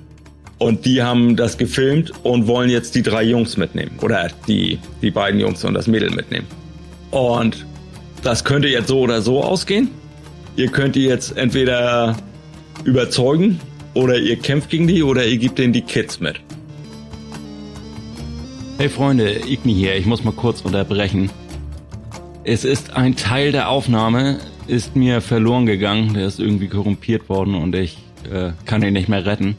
[0.57, 3.91] Und die haben das gefilmt und wollen jetzt die drei Jungs mitnehmen.
[4.01, 6.47] Oder die, die beiden Jungs und das Mädel mitnehmen.
[7.11, 7.66] Und
[8.24, 9.89] das könnte jetzt so oder so ausgehen.
[10.57, 12.18] Ihr könnt die jetzt entweder
[12.84, 13.59] überzeugen
[13.93, 16.41] oder ihr kämpft gegen die oder ihr gebt denen die Kids mit.
[18.78, 21.30] Hey Freunde, Igni hier, ich muss mal kurz unterbrechen.
[22.43, 27.55] Es ist ein Teil der Aufnahme, ist mir verloren gegangen, der ist irgendwie korrumpiert worden
[27.55, 27.97] und ich
[28.30, 29.55] äh, kann ihn nicht mehr retten.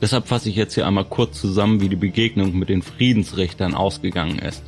[0.00, 4.38] Deshalb fasse ich jetzt hier einmal kurz zusammen, wie die Begegnung mit den Friedensrichtern ausgegangen
[4.38, 4.62] ist.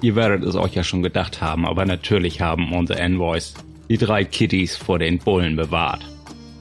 [0.00, 3.54] Ihr werdet es euch ja schon gedacht haben, aber natürlich haben unsere Envoys
[3.88, 6.04] die drei Kitties vor den Bullen bewahrt.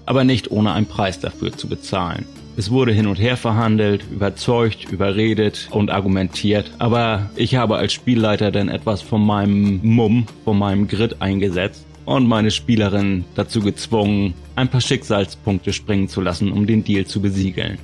[0.08, 2.26] Aber nicht ohne einen Preis dafür zu bezahlen.
[2.56, 6.72] Es wurde hin und her verhandelt, überzeugt, überredet und argumentiert.
[6.80, 12.26] Aber ich habe als Spielleiter dann etwas von meinem Mumm, von meinem Grid eingesetzt und
[12.28, 17.78] meine Spielerin dazu gezwungen, ein paar Schicksalspunkte springen zu lassen, um den Deal zu besiegeln.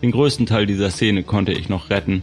[0.00, 2.22] Den größten Teil dieser Szene konnte ich noch retten.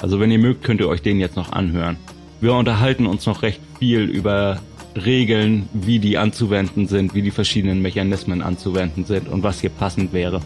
[0.00, 1.96] Also wenn ihr mögt, könnt ihr euch den jetzt noch anhören.
[2.40, 4.60] Wir unterhalten uns noch recht viel über
[4.96, 10.12] Regeln, wie die anzuwenden sind, wie die verschiedenen Mechanismen anzuwenden sind und was hier passend
[10.12, 10.40] wäre.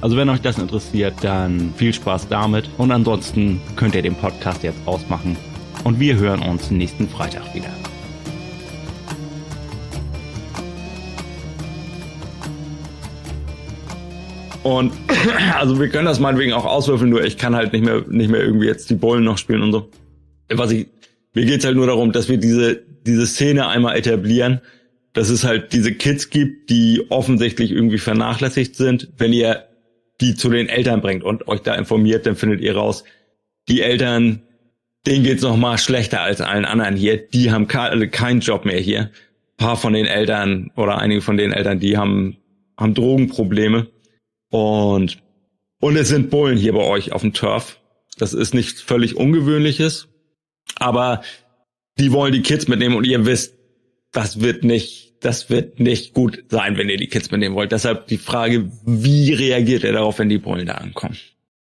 [0.00, 4.62] Also wenn euch das interessiert, dann viel Spaß damit und ansonsten könnt ihr den Podcast
[4.62, 5.36] jetzt ausmachen
[5.84, 7.70] und wir hören uns nächsten Freitag wieder.
[14.62, 14.92] Und
[15.58, 18.42] also wir können das meinetwegen auch auswürfeln, nur ich kann halt nicht mehr nicht mehr
[18.42, 19.88] irgendwie jetzt die Bullen noch spielen und so.
[20.50, 20.88] Was ich
[21.34, 24.60] mir geht's halt nur darum, dass wir diese diese Szene einmal etablieren,
[25.12, 29.08] dass es halt diese Kids gibt, die offensichtlich irgendwie vernachlässigt sind.
[29.16, 29.68] Wenn ihr
[30.20, 33.04] die zu den Eltern bringt und euch da informiert, dann findet ihr raus,
[33.68, 34.42] die Eltern,
[35.06, 37.16] denen geht's noch mal schlechter als allen anderen hier.
[37.16, 39.00] Die haben keinen Job mehr hier.
[39.00, 42.36] Ein paar von den Eltern oder einige von den Eltern, die haben
[42.76, 43.86] haben Drogenprobleme
[44.50, 45.22] und
[45.80, 47.78] und es sind Bullen hier bei euch auf dem Turf.
[48.18, 50.08] Das ist nichts völlig Ungewöhnliches,
[50.78, 51.22] aber
[51.98, 53.54] die wollen die Kids mitnehmen und ihr wisst,
[54.12, 57.72] das wird nicht, das wird nicht gut sein, wenn ihr die Kids mitnehmen wollt.
[57.72, 61.16] Deshalb die Frage, wie reagiert ihr darauf, wenn die Bullen da ankommen?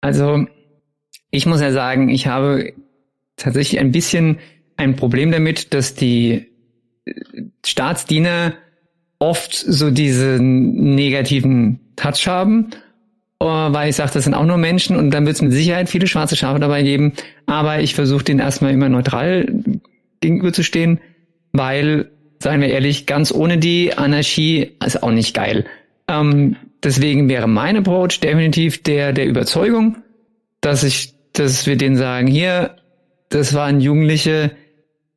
[0.01, 0.47] Also,
[1.31, 2.73] ich muss ja sagen, ich habe
[3.37, 4.39] tatsächlich ein bisschen
[4.77, 6.47] ein Problem damit, dass die
[7.65, 8.55] Staatsdiener
[9.19, 12.84] oft so diesen negativen Touch haben äh,
[13.45, 16.07] weil ich sage, das sind auch nur Menschen und dann wird es mit Sicherheit viele
[16.07, 17.13] schwarze Schafe dabei geben.
[17.47, 19.47] Aber ich versuche den erstmal immer neutral
[20.21, 21.01] gegenüberzustehen,
[21.53, 25.67] weil, seien wir ehrlich, ganz ohne die Anarchie ist auch nicht geil.
[26.09, 29.97] Ähm, deswegen wäre mein Approach definitiv der der Überzeugung,
[30.61, 32.77] dass ich, dass wir denen sagen, hier,
[33.29, 34.53] das waren Jugendliche,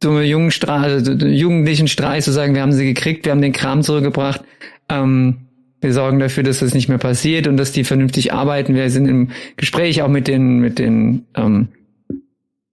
[0.02, 3.84] dumme Jungenstra also, jugendlichen Streich, zu sagen, wir haben sie gekriegt, wir haben den Kram
[3.84, 4.42] zurückgebracht.
[4.90, 5.47] Ähm,
[5.82, 8.74] wir sorgen dafür, dass das nicht mehr passiert und dass die vernünftig arbeiten.
[8.74, 11.70] Wir sind im Gespräch auch mit den mit den ähm,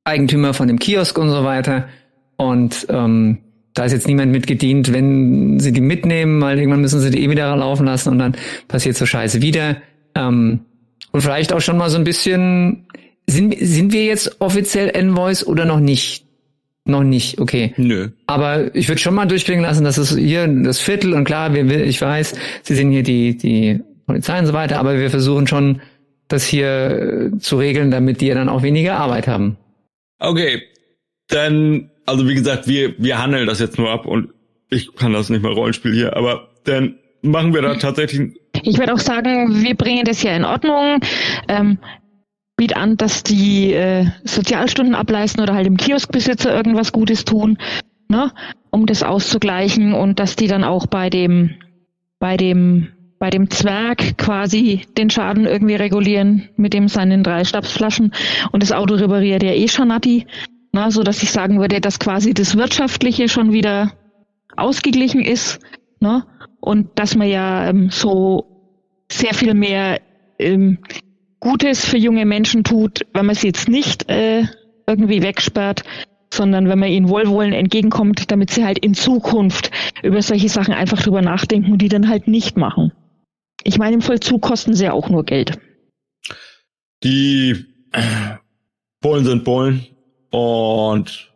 [0.04, 1.88] Eigentümer von dem Kiosk und so weiter.
[2.36, 3.38] Und ähm,
[3.74, 7.30] da ist jetzt niemand mitgedient, wenn sie die mitnehmen, weil irgendwann müssen sie die eh
[7.30, 8.36] wieder laufen lassen und dann
[8.68, 9.76] passiert so Scheiße wieder.
[10.14, 10.60] Ähm,
[11.10, 12.86] und vielleicht auch schon mal so ein bisschen,
[13.26, 16.23] sind, sind wir jetzt offiziell Envoys oder noch nicht?
[16.86, 17.72] Noch nicht, okay.
[17.78, 18.10] Nö.
[18.26, 21.84] Aber ich würde schon mal durchklingen lassen, dass es hier das Viertel und klar, wir,
[21.84, 25.80] ich weiß, sie sind hier die, die Polizei und so weiter, aber wir versuchen schon,
[26.28, 29.56] das hier äh, zu regeln, damit die dann auch weniger Arbeit haben.
[30.18, 30.62] Okay,
[31.28, 34.30] dann, also wie gesagt, wir, wir handeln das jetzt nur ab und
[34.70, 38.32] ich kann das nicht mal Rollenspiel hier, aber dann machen wir da tatsächlich.
[38.62, 40.98] Ich würde auch sagen, wir bringen das ja in Ordnung.
[41.48, 41.78] Ähm,
[42.56, 47.58] biet an, dass die äh, Sozialstunden ableisten oder halt dem Kioskbesitzer irgendwas Gutes tun,
[48.08, 48.30] ne,
[48.70, 51.56] um das auszugleichen und dass die dann auch bei dem
[52.18, 52.88] bei dem
[53.18, 58.12] bei dem Zwerg quasi den Schaden irgendwie regulieren mit dem seinen drei Stabsflaschen
[58.52, 60.26] und das Auto repariert ja eh Schanatti,
[60.72, 63.92] ne, so dass ich sagen würde, dass quasi das wirtschaftliche schon wieder
[64.56, 65.60] ausgeglichen ist,
[66.00, 66.24] ne,
[66.60, 68.46] und dass man ja ähm, so
[69.10, 70.00] sehr viel mehr
[70.38, 70.78] ähm,
[71.44, 74.44] Gutes für junge Menschen tut, wenn man sie jetzt nicht äh,
[74.86, 75.84] irgendwie wegsperrt,
[76.32, 79.70] sondern wenn man ihnen wohlwollend entgegenkommt, damit sie halt in Zukunft
[80.02, 82.92] über solche Sachen einfach drüber nachdenken und die dann halt nicht machen.
[83.62, 85.58] Ich meine, im Vollzug kosten sie ja auch nur Geld.
[87.02, 87.66] Die
[89.02, 89.86] Bullen sind Bullen
[90.30, 91.30] und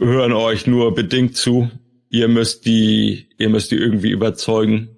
[0.00, 1.70] hören euch nur bedingt zu.
[2.08, 4.96] Ihr müsst die, ihr müsst die irgendwie überzeugen.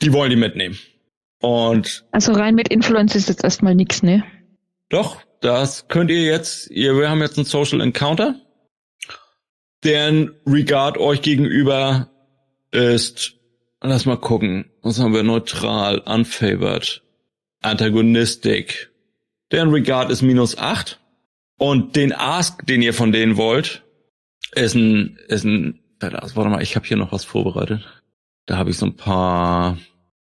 [0.00, 0.78] Die wollen die mitnehmen.
[1.40, 4.24] Und also rein mit Influence ist jetzt erstmal nix, ne?
[4.88, 8.40] Doch, das könnt ihr jetzt, ihr, wir haben jetzt einen Social Encounter.
[9.84, 12.10] Deren Regard euch gegenüber
[12.72, 13.34] ist,
[13.80, 17.02] lass mal gucken, was haben wir neutral, unfavored,
[17.62, 18.90] antagonistic.
[19.52, 21.00] Deren Regard ist minus acht
[21.58, 23.82] Und den Ask, den ihr von denen wollt,
[24.54, 27.86] ist ein, ist ein, warte mal, ich habe hier noch was vorbereitet.
[28.46, 29.78] Da habe ich so ein paar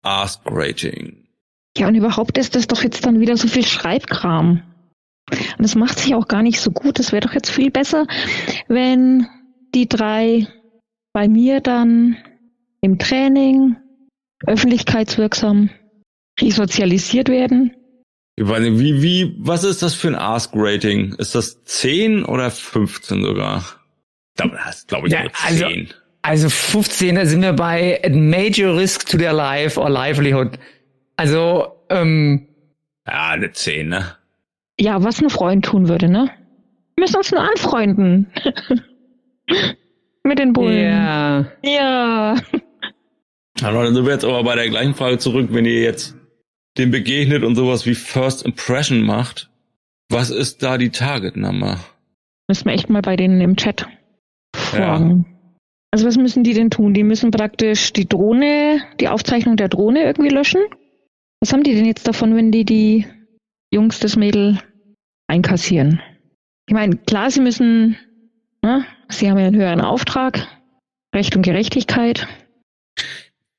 [0.09, 1.27] Ask Rating.
[1.77, 4.63] Ja, und überhaupt ist das doch jetzt dann wieder so viel Schreibkram.
[5.31, 6.99] Und das macht sich auch gar nicht so gut.
[6.99, 8.07] Es wäre doch jetzt viel besser,
[8.69, 9.27] wenn
[9.75, 10.49] die drei
[11.13, 12.17] bei mir dann
[12.81, 13.77] im Training
[14.47, 15.69] öffentlichkeitswirksam
[16.41, 17.75] resozialisiert werden.
[18.37, 21.15] Wie, wie, was ist das für ein Ask-Rating?
[21.15, 23.65] Ist das 10 oder 15 sogar?
[24.37, 25.33] Das glaube ich ja, 10.
[25.43, 30.59] Also, also 15, da sind wir bei major risk to their life or livelihood.
[31.17, 32.49] Also, ähm,
[33.07, 34.17] Ja, eine 10, ne?
[34.81, 36.31] Ja, was ein Freund tun würde, ne?
[36.97, 38.27] Wir müssen uns nur anfreunden.
[40.25, 40.85] Mit den Bullen.
[40.85, 41.47] Ja.
[41.65, 42.37] Ja.
[43.63, 46.15] Aber dann sind wir jetzt aber bei der gleichen Frage zurück, wenn ihr jetzt
[46.77, 49.51] dem begegnet und sowas wie First Impression macht,
[50.11, 51.79] was ist da die Target Number?
[52.47, 53.87] Müssen wir echt mal bei denen im Chat
[54.55, 55.27] fragen.
[55.91, 56.93] Also was müssen die denn tun?
[56.93, 60.61] Die müssen praktisch die Drohne, die Aufzeichnung der Drohne irgendwie löschen.
[61.41, 63.07] Was haben die denn jetzt davon, wenn die die
[63.73, 64.59] Jungs das Mädel
[65.29, 66.01] einkassieren?
[66.69, 67.97] Ich meine, klar, sie müssen,
[68.63, 70.47] ne, sie haben ja einen höheren Auftrag,
[71.15, 72.29] Recht und Gerechtigkeit.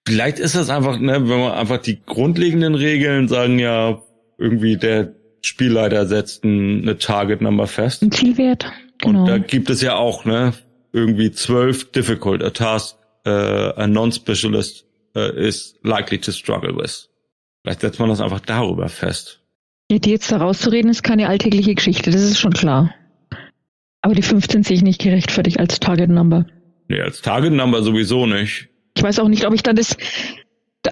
[0.07, 4.03] Vielleicht ist das einfach, ne, wenn man einfach die grundlegenden Regeln sagen ja,
[4.37, 8.03] irgendwie der Spielleiter setzt ein, eine Target Number fest.
[8.03, 8.71] Ein Zielwert.
[8.99, 9.21] Genau.
[9.21, 10.53] Und da gibt es ja auch, ne,
[10.93, 12.95] irgendwie zwölf difficult, a task
[13.27, 14.85] uh, a non-specialist
[15.15, 17.09] uh, is likely to struggle with.
[17.63, 19.41] Vielleicht setzt man das einfach darüber fest.
[19.91, 22.93] Ja, die jetzt da rauszureden, ist keine alltägliche Geschichte, das ist schon klar.
[24.01, 26.45] Aber die 15 sehe ich nicht gerechtfertigt als Target Number.
[26.87, 28.69] Nee, als Target Number sowieso nicht.
[28.95, 29.97] Ich weiß auch nicht, ob ich dann das,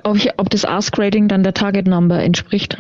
[0.04, 2.78] ob, ich, ob das Ask Rating dann der Target Number entspricht.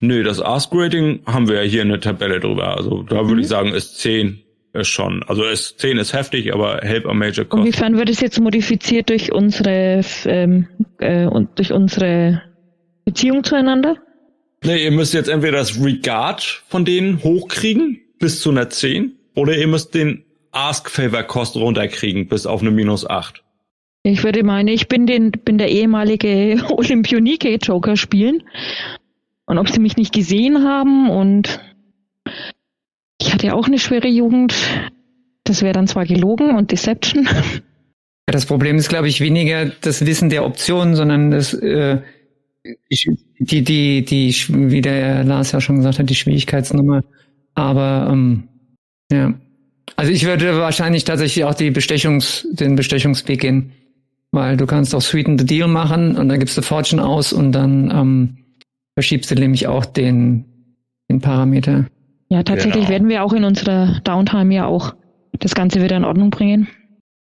[0.00, 2.76] Nö, das Ask Rating haben wir ja hier in der Tabelle drüber.
[2.76, 3.40] Also da würde Mhm.
[3.40, 4.44] ich sagen, ist 10 ist
[4.82, 5.22] schon.
[5.24, 7.60] Also ist 10 ist heftig, aber Help a Major Cost.
[7.60, 10.68] Inwiefern wird es jetzt modifiziert durch unsere ähm,
[10.98, 12.42] äh, und durch unsere
[13.04, 13.96] Beziehung zueinander?
[14.62, 19.56] Nee, ihr müsst jetzt entweder das Regard von denen hochkriegen bis zu einer 10 oder
[19.56, 23.42] ihr müsst den Ask Favor Cost runterkriegen bis auf eine minus 8.
[24.02, 28.42] Ich würde meinen, ich bin den, bin der ehemalige Olympionike Joker spielen.
[29.46, 31.60] Und ob sie mich nicht gesehen haben und
[33.40, 34.54] hatte auch eine schwere Jugend,
[35.44, 37.24] das wäre dann zwar gelogen und Deception.
[37.24, 37.42] Ja,
[38.26, 41.98] Das Problem ist, glaube ich, weniger das Wissen der Optionen, sondern das, äh,
[43.40, 47.02] die, die, die, wie der Lars ja schon gesagt hat, die Schwierigkeitsnummer.
[47.54, 48.48] Aber ähm,
[49.10, 49.34] ja,
[49.96, 53.72] also ich würde wahrscheinlich tatsächlich auch die Bestechungs, den Bestechungsweg gehen,
[54.32, 57.52] weil du kannst auch Sweeten the Deal machen und dann gibst du Fortune aus und
[57.52, 58.38] dann ähm,
[58.94, 60.44] verschiebst du nämlich auch den,
[61.10, 61.86] den Parameter.
[62.30, 62.88] Ja, tatsächlich Genau.
[62.90, 64.94] werden wir auch in unserer Downtime ja auch
[65.38, 66.68] das Ganze wieder in Ordnung bringen.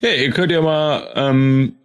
[0.03, 1.76] Ja, ihr könnt ja mal ähm,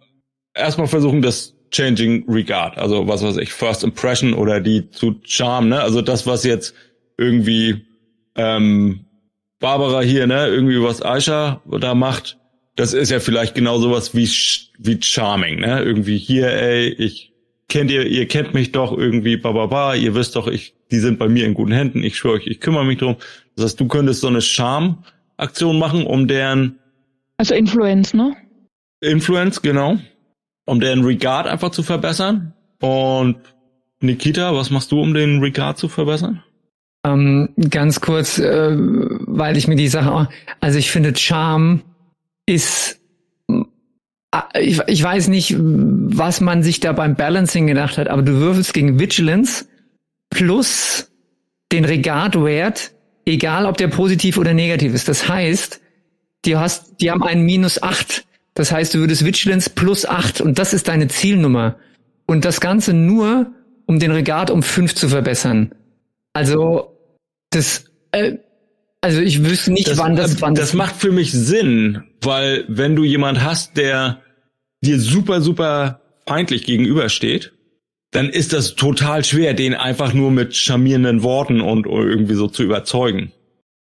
[0.54, 5.68] erstmal versuchen, das Changing Regard, also was weiß ich, First Impression oder die zu Charm,
[5.68, 5.80] ne?
[5.80, 6.74] Also das, was jetzt
[7.18, 7.84] irgendwie
[8.36, 9.06] ähm,
[9.60, 12.38] Barbara hier, ne, irgendwie was Aisha da macht,
[12.76, 14.28] das ist ja vielleicht genau sowas wie
[14.78, 15.82] wie Charming, ne?
[15.82, 17.32] Irgendwie hier, ey, ich
[17.68, 21.28] kennt ihr, ihr kennt mich doch irgendwie, bababa, ihr wisst doch, ich, die sind bei
[21.28, 23.16] mir in guten Händen, ich schwöre euch, ich kümmere mich drum.
[23.56, 26.78] Das heißt, du könntest so eine Charm-Aktion machen, um deren
[27.36, 28.36] Also Influence, ne?
[29.00, 29.98] Influence, genau.
[30.66, 32.54] Um den Regard einfach zu verbessern.
[32.80, 33.36] Und
[34.00, 36.42] Nikita, was machst du, um den Regard zu verbessern?
[37.06, 40.26] Ähm, ganz kurz, äh, weil ich mir die Sache, auch-
[40.60, 41.82] also ich finde Charme
[42.46, 43.00] ist,
[44.58, 48.74] ich, ich weiß nicht, was man sich da beim Balancing gedacht hat, aber du würfelst
[48.74, 49.66] gegen Vigilance
[50.30, 51.10] plus
[51.72, 52.92] den Regardwert,
[53.26, 55.08] egal ob der positiv oder negativ ist.
[55.08, 55.80] Das heißt,
[56.44, 58.26] die hast, die haben einen minus acht.
[58.54, 61.76] Das heißt, du würdest Vigilance plus acht und das ist deine Zielnummer.
[62.26, 63.52] Und das Ganze nur,
[63.86, 65.74] um den Regard um fünf zu verbessern.
[66.32, 66.96] Also,
[67.50, 68.38] das, äh,
[69.00, 73.04] also ich wüsste nicht, wann das, wann das macht für mich Sinn, weil wenn du
[73.04, 74.22] jemand hast, der
[74.86, 77.52] dir super, super feindlich gegenübersteht,
[78.10, 82.62] dann ist das total schwer, den einfach nur mit charmierenden Worten und irgendwie so zu
[82.62, 83.32] überzeugen.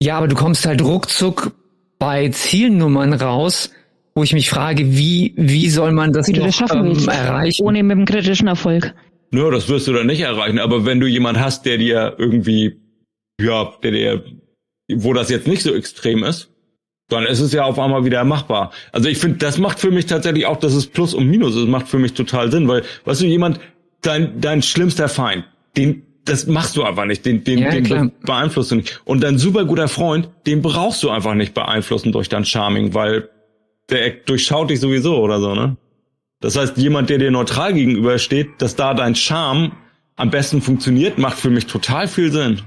[0.01, 1.53] Ja, aber du kommst halt ruckzuck
[1.99, 3.71] bei Zielnummern raus,
[4.15, 7.07] wo ich mich frage, wie, wie soll man das Wie du noch, das schaffen ähm,
[7.07, 7.63] erreichen?
[7.63, 8.93] Ohne mit dem kritischen Erfolg.
[9.31, 10.59] Nö, das wirst du dann nicht erreichen.
[10.59, 12.77] Aber wenn du jemand hast, der dir irgendwie,
[13.39, 14.23] ja, der dir,
[14.91, 16.49] wo das jetzt nicht so extrem ist,
[17.09, 18.71] dann ist es ja auf einmal wieder machbar.
[18.91, 21.67] Also ich finde, das macht für mich tatsächlich auch, dass es Plus und Minus ist,
[21.67, 23.59] macht für mich total Sinn, weil, weißt du, jemand,
[24.01, 25.45] dein, dein schlimmster Feind,
[25.75, 29.01] den, das machst du einfach nicht, den, den, Ja, den beeinflusst du nicht.
[29.05, 33.29] Und dein super guter Freund, den brauchst du einfach nicht beeinflussen durch dein Charming, weil
[33.89, 35.77] der durchschaut dich sowieso oder so, ne?
[36.41, 39.73] Das heißt, jemand, der dir neutral gegenübersteht, dass da dein Charme
[40.15, 42.61] am besten funktioniert, macht für mich total viel Sinn.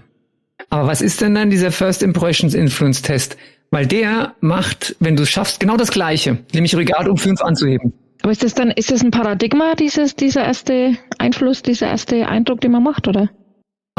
[0.69, 3.37] Aber was ist denn dann dieser First Impressions Influence Test?
[3.73, 7.93] Weil der macht, wenn du es schaffst, genau das Gleiche, nämlich Regard um fünf anzuheben.
[8.23, 12.61] Aber ist das dann, ist das ein Paradigma, dieses, dieser erste Einfluss, dieser erste Eindruck,
[12.61, 13.31] den man macht, oder?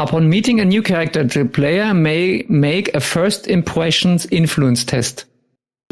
[0.00, 5.26] Upon meeting a new character, the player may make a First Impressions Influence Test.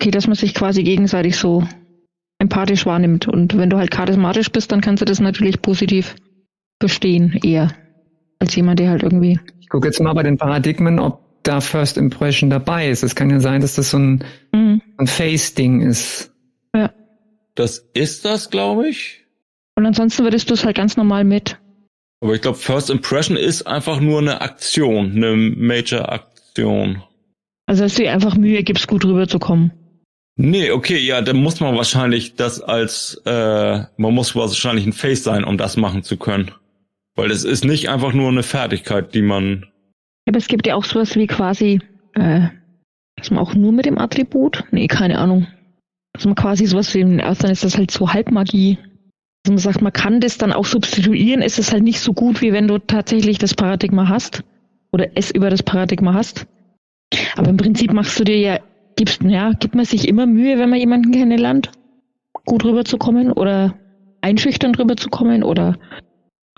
[0.00, 1.62] Okay, dass man sich quasi gegenseitig so
[2.38, 3.28] empathisch wahrnimmt.
[3.28, 6.14] Und wenn du halt charismatisch bist, dann kannst du das natürlich positiv
[6.80, 7.70] verstehen, eher.
[8.42, 9.38] als jemand, der halt irgendwie.
[9.60, 13.02] Ich gucke jetzt mal bei den Paradigmen, ob da First Impression dabei ist.
[13.02, 14.82] Es kann ja sein, dass das so ein, Mhm.
[14.98, 16.30] ein Face-Ding ist.
[17.54, 19.20] Das ist das, glaube ich.
[19.76, 21.58] Und ansonsten würdest du es halt ganz normal mit.
[22.20, 27.02] Aber ich glaube, First Impression ist einfach nur eine Aktion, eine Major-Aktion.
[27.66, 29.72] Also dass du dir einfach Mühe gibst, gut rüberzukommen.
[30.36, 35.22] Nee, okay, ja, dann muss man wahrscheinlich das als, äh, man muss wahrscheinlich ein Face
[35.24, 36.52] sein, um das machen zu können.
[37.16, 39.66] Weil es ist nicht einfach nur eine Fertigkeit, die man,
[40.26, 41.80] Aber es gibt ja auch sowas wie quasi,
[42.14, 42.48] äh,
[43.16, 45.46] dass man auch nur mit dem Attribut, nee, keine Ahnung.
[46.12, 48.78] Dass man quasi sowas wie im Ersten ist das halt so Halbmagie.
[49.44, 52.42] Also man sagt, man kann das dann auch substituieren, ist es halt nicht so gut,
[52.42, 54.44] wie wenn du tatsächlich das Paradigma hast.
[54.92, 56.46] Oder es über das Paradigma hast.
[57.36, 58.60] Aber im Prinzip machst du dir ja,
[58.96, 61.70] gibst, ja, gibt man sich immer Mühe, wenn man jemanden kennenlernt,
[62.44, 63.74] gut rüberzukommen oder
[64.20, 65.78] einschüchtern rüberzukommen oder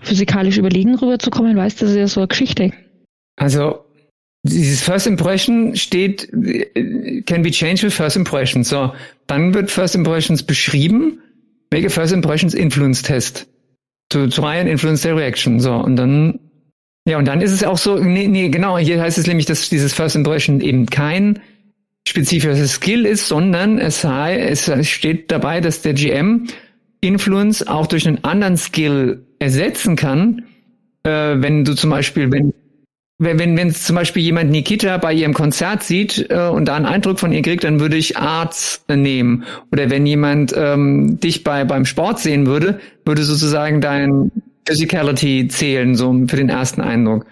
[0.02, 2.72] physikalisch überlegen rüberzukommen, weißt du, das ist ja so eine Geschichte.
[3.36, 3.84] Also,
[4.44, 8.68] dieses First Impression steht, äh, can be changed with First Impressions.
[8.68, 8.92] So,
[9.26, 11.20] dann wird First Impressions beschrieben.
[11.72, 13.46] Make a First Impressions Influence Test.
[14.10, 15.60] To try and influence their reaction.
[15.60, 16.38] So, und dann,
[17.08, 19.70] ja, und dann ist es auch so, nee, nee, genau, hier heißt es nämlich, dass
[19.70, 21.40] dieses First Impression eben kein
[22.06, 26.48] spezifisches Skill ist, sondern es, sei, es steht dabei, dass der GM
[27.00, 30.44] Influence auch durch einen anderen Skill ersetzen kann,
[31.04, 32.52] äh, wenn du zum Beispiel, wenn
[33.24, 37.18] wenn, wenn, zum Beispiel jemand Nikita bei ihrem Konzert sieht äh, und da einen Eindruck
[37.18, 39.44] von ihr kriegt, dann würde ich Arts nehmen.
[39.72, 44.30] Oder wenn jemand ähm, dich bei beim Sport sehen würde, würde sozusagen dein
[44.66, 47.26] Physicality zählen, so für den ersten Eindruck.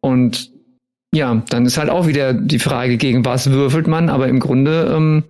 [0.00, 0.50] Und
[1.14, 4.92] ja, dann ist halt auch wieder die Frage, gegen was würfelt man, aber im Grunde,
[4.94, 5.24] ähm,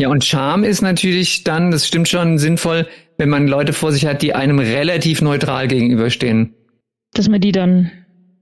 [0.00, 2.86] ja, und Charme ist natürlich dann, das stimmt schon, sinnvoll,
[3.16, 6.54] wenn man Leute vor sich hat, die einem relativ neutral gegenüberstehen.
[7.14, 7.90] dass man die dann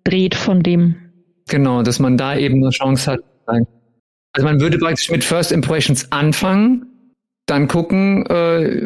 [0.05, 0.94] dreht von dem.
[1.48, 3.20] Genau, dass man da eben eine Chance hat.
[3.46, 6.86] Also man würde praktisch mit First Impressions anfangen,
[7.46, 8.80] dann gucken, äh,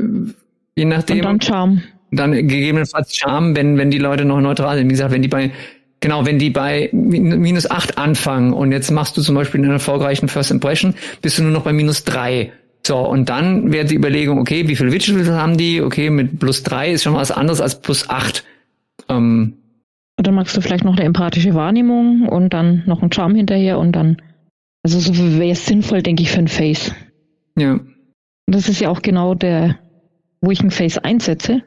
[0.74, 1.82] je nachdem, Und dann Charme.
[2.10, 4.86] dann gegebenenfalls Charme, wenn, wenn die Leute noch neutral sind.
[4.88, 5.52] Wie gesagt, wenn die bei,
[6.00, 9.72] genau, wenn die bei min- minus acht anfangen und jetzt machst du zum Beispiel einen
[9.72, 12.52] erfolgreichen First Impression, bist du nur noch bei minus drei.
[12.84, 15.80] So, und dann wäre die Überlegung, okay, wie viel Vigils haben die?
[15.80, 18.44] Okay, mit plus drei ist schon was anderes als plus acht.
[19.08, 19.54] Ähm,
[20.18, 23.78] Und dann machst du vielleicht noch eine empathische Wahrnehmung und dann noch einen Charme hinterher
[23.78, 24.16] und dann.
[24.82, 26.94] Also so wäre es sinnvoll, denke ich, für ein Face.
[27.58, 27.72] ja.
[28.46, 29.78] Und das ist ja auch genau der,
[30.40, 31.64] wo ich ein Face einsetze.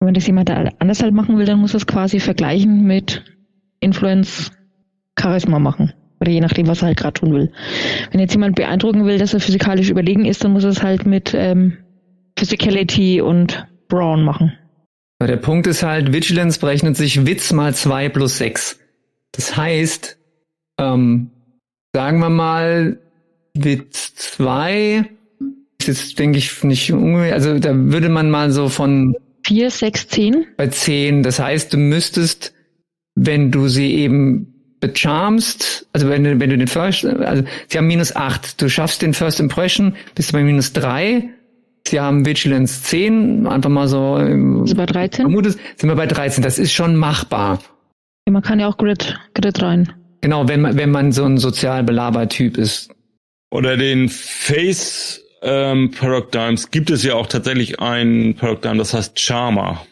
[0.00, 3.22] Und wenn das jemand anders halt machen will, dann muss er es quasi vergleichen mit
[3.80, 4.50] Influence
[5.18, 5.92] Charisma machen.
[6.20, 7.52] Oder je nachdem, was er halt gerade tun will.
[8.10, 11.06] Wenn jetzt jemand beeindrucken will, dass er physikalisch überlegen ist, dann muss er es halt
[11.06, 11.78] mit ähm,
[12.36, 14.57] Physicality und Brawn machen.
[15.20, 18.78] Der Punkt ist halt, Vigilance berechnet sich Witz mal zwei plus sechs.
[19.32, 20.16] Das heißt,
[20.78, 21.30] ähm,
[21.92, 23.00] sagen wir mal,
[23.54, 25.10] Witz zwei
[25.80, 30.08] ist jetzt, denke ich, nicht ungefähr, also da würde man mal so von 4, 6,
[30.08, 30.46] 10.
[30.56, 32.52] bei zehn, das heißt, du müsstest,
[33.14, 37.86] wenn du sie eben becharmst, also wenn du, wenn du den First, also sie haben
[37.86, 41.30] minus acht, du schaffst den First Impression, bist du bei minus drei,
[41.88, 45.24] sie haben Vigilance 10, einfach mal so, ähm, Also bei 13.
[45.24, 46.42] vermutest, sind wir bei 13.
[46.42, 47.60] Das ist schon machbar.
[48.26, 49.92] Ja, man kann ja auch Grid, Grid rein.
[50.20, 52.90] Genau, wenn man, wenn man so ein sozial Belaber-Typ ist.
[53.50, 59.86] Oder den Face ähm, Paradigms gibt es ja auch tatsächlich ein Paradigm, das heißt Charmer.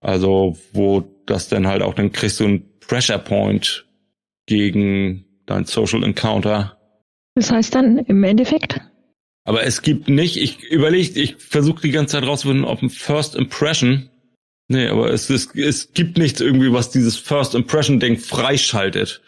[0.00, 3.86] Also wo das dann halt auch, dann kriegst du einen Pressure Point
[4.46, 6.76] gegen dein Social Encounter.
[7.34, 8.80] Das heißt dann im Endeffekt,
[9.46, 13.36] Aber es gibt nicht, ich überlege, ich versuche die ganze Zeit rauszufinden, ob ein First
[13.36, 14.10] Impression.
[14.68, 19.22] Nee, aber es, es, es gibt nichts irgendwie, was dieses First Impression Ding freischaltet.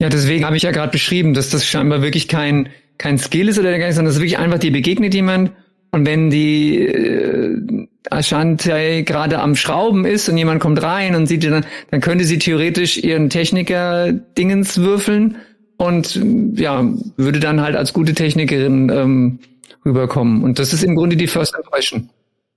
[0.00, 3.58] Ja, deswegen habe ich ja gerade beschrieben, dass das scheinbar wirklich kein, kein Skill ist
[3.58, 5.52] oder dergleichen, sondern das ist wirklich einfach, dir begegnet jemand
[5.92, 11.42] und wenn die äh, Ashante gerade am Schrauben ist und jemand kommt rein und sieht
[11.42, 15.36] die dann, dann könnte sie theoretisch ihren Techniker-Dingens würfeln
[15.78, 16.20] und
[16.56, 16.84] ja,
[17.16, 19.38] würde dann halt als gute Technikerin ähm,
[19.84, 20.42] rüberkommen.
[20.42, 22.08] Und das ist im Grunde die First Impression.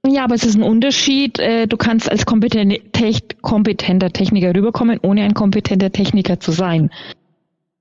[0.06, 1.40] ja, aber es ist ein Unterschied.
[1.40, 6.90] Äh, du kannst als kompetenter Techniker rüberkommen, ohne ein kompetenter Techniker zu sein.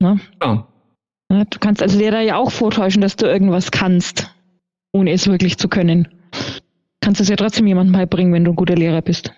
[0.00, 0.20] Ne?
[0.42, 0.66] Ja.
[1.28, 4.30] Du kannst als Lehrer ja auch vortäuschen, dass du irgendwas kannst,
[4.92, 6.08] ohne es wirklich zu können.
[7.00, 9.32] Kannst es ja trotzdem jemandem beibringen, wenn du ein guter Lehrer bist.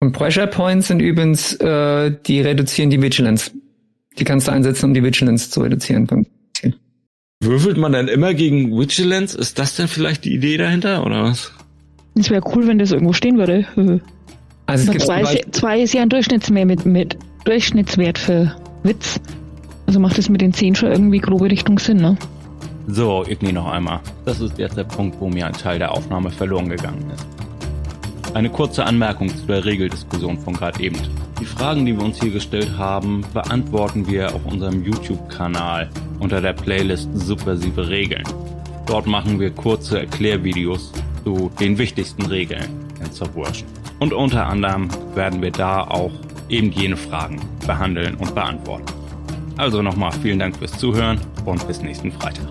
[0.00, 3.52] Und Pressure Points sind übrigens, äh, die reduzieren die Vigilance.
[4.18, 6.08] Die kannst du einsetzen, um die Vigilance zu reduzieren.
[7.42, 9.36] Würfelt man dann immer gegen Vigilance?
[9.36, 11.52] Ist das denn vielleicht die Idee dahinter, oder was?
[12.14, 13.66] Es wäre cool, wenn das irgendwo stehen würde.
[14.66, 18.54] Also es Aber gibt zwei, ist, zwei ist ja ein Durchschnittsmehr mit, mit Durchschnittswert für
[18.82, 19.18] Witz.
[19.86, 22.18] Also macht es mit den 10 schon irgendwie grobe Richtung Sinn, ne?
[22.88, 24.00] So, Igni noch einmal.
[24.26, 27.26] Das ist jetzt der Punkt, wo mir ein Teil der Aufnahme verloren gegangen ist.
[28.32, 30.96] Eine kurze Anmerkung zu der Regeldiskussion von gerade eben.
[31.40, 36.52] Die Fragen, die wir uns hier gestellt haben, beantworten wir auf unserem YouTube-Kanal unter der
[36.52, 38.22] Playlist Subversive Regeln.
[38.86, 40.92] Dort machen wir kurze Erklärvideos
[41.24, 42.68] zu den wichtigsten Regeln
[43.04, 43.68] in Subversion.
[43.98, 46.12] Und unter anderem werden wir da auch
[46.48, 48.92] eben jene Fragen behandeln und beantworten.
[49.56, 52.46] Also nochmal vielen Dank fürs Zuhören und bis nächsten Freitag.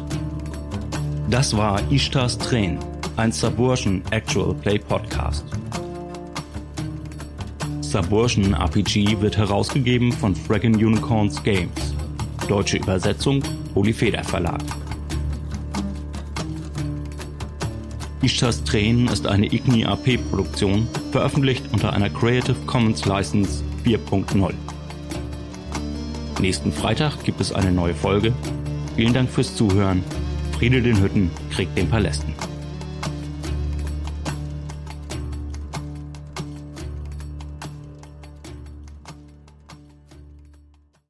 [1.30, 2.80] Das war Ishtars Tränen,
[3.16, 5.46] ein Subversion Actual Play Podcast.
[7.90, 11.96] Subversion RPG wird herausgegeben von Fraggin Unicorns Games.
[12.48, 13.42] Deutsche Übersetzung
[13.74, 14.62] Polyfeder Verlag.
[18.22, 24.54] Ishtars Tränen ist eine Igni AP Produktion, veröffentlicht unter einer Creative Commons License 4.0.
[26.40, 28.34] Nächsten Freitag gibt es eine neue Folge.
[28.98, 30.04] Vielen Dank fürs Zuhören.
[30.52, 32.36] Friede den Hütten, Krieg den Palästen.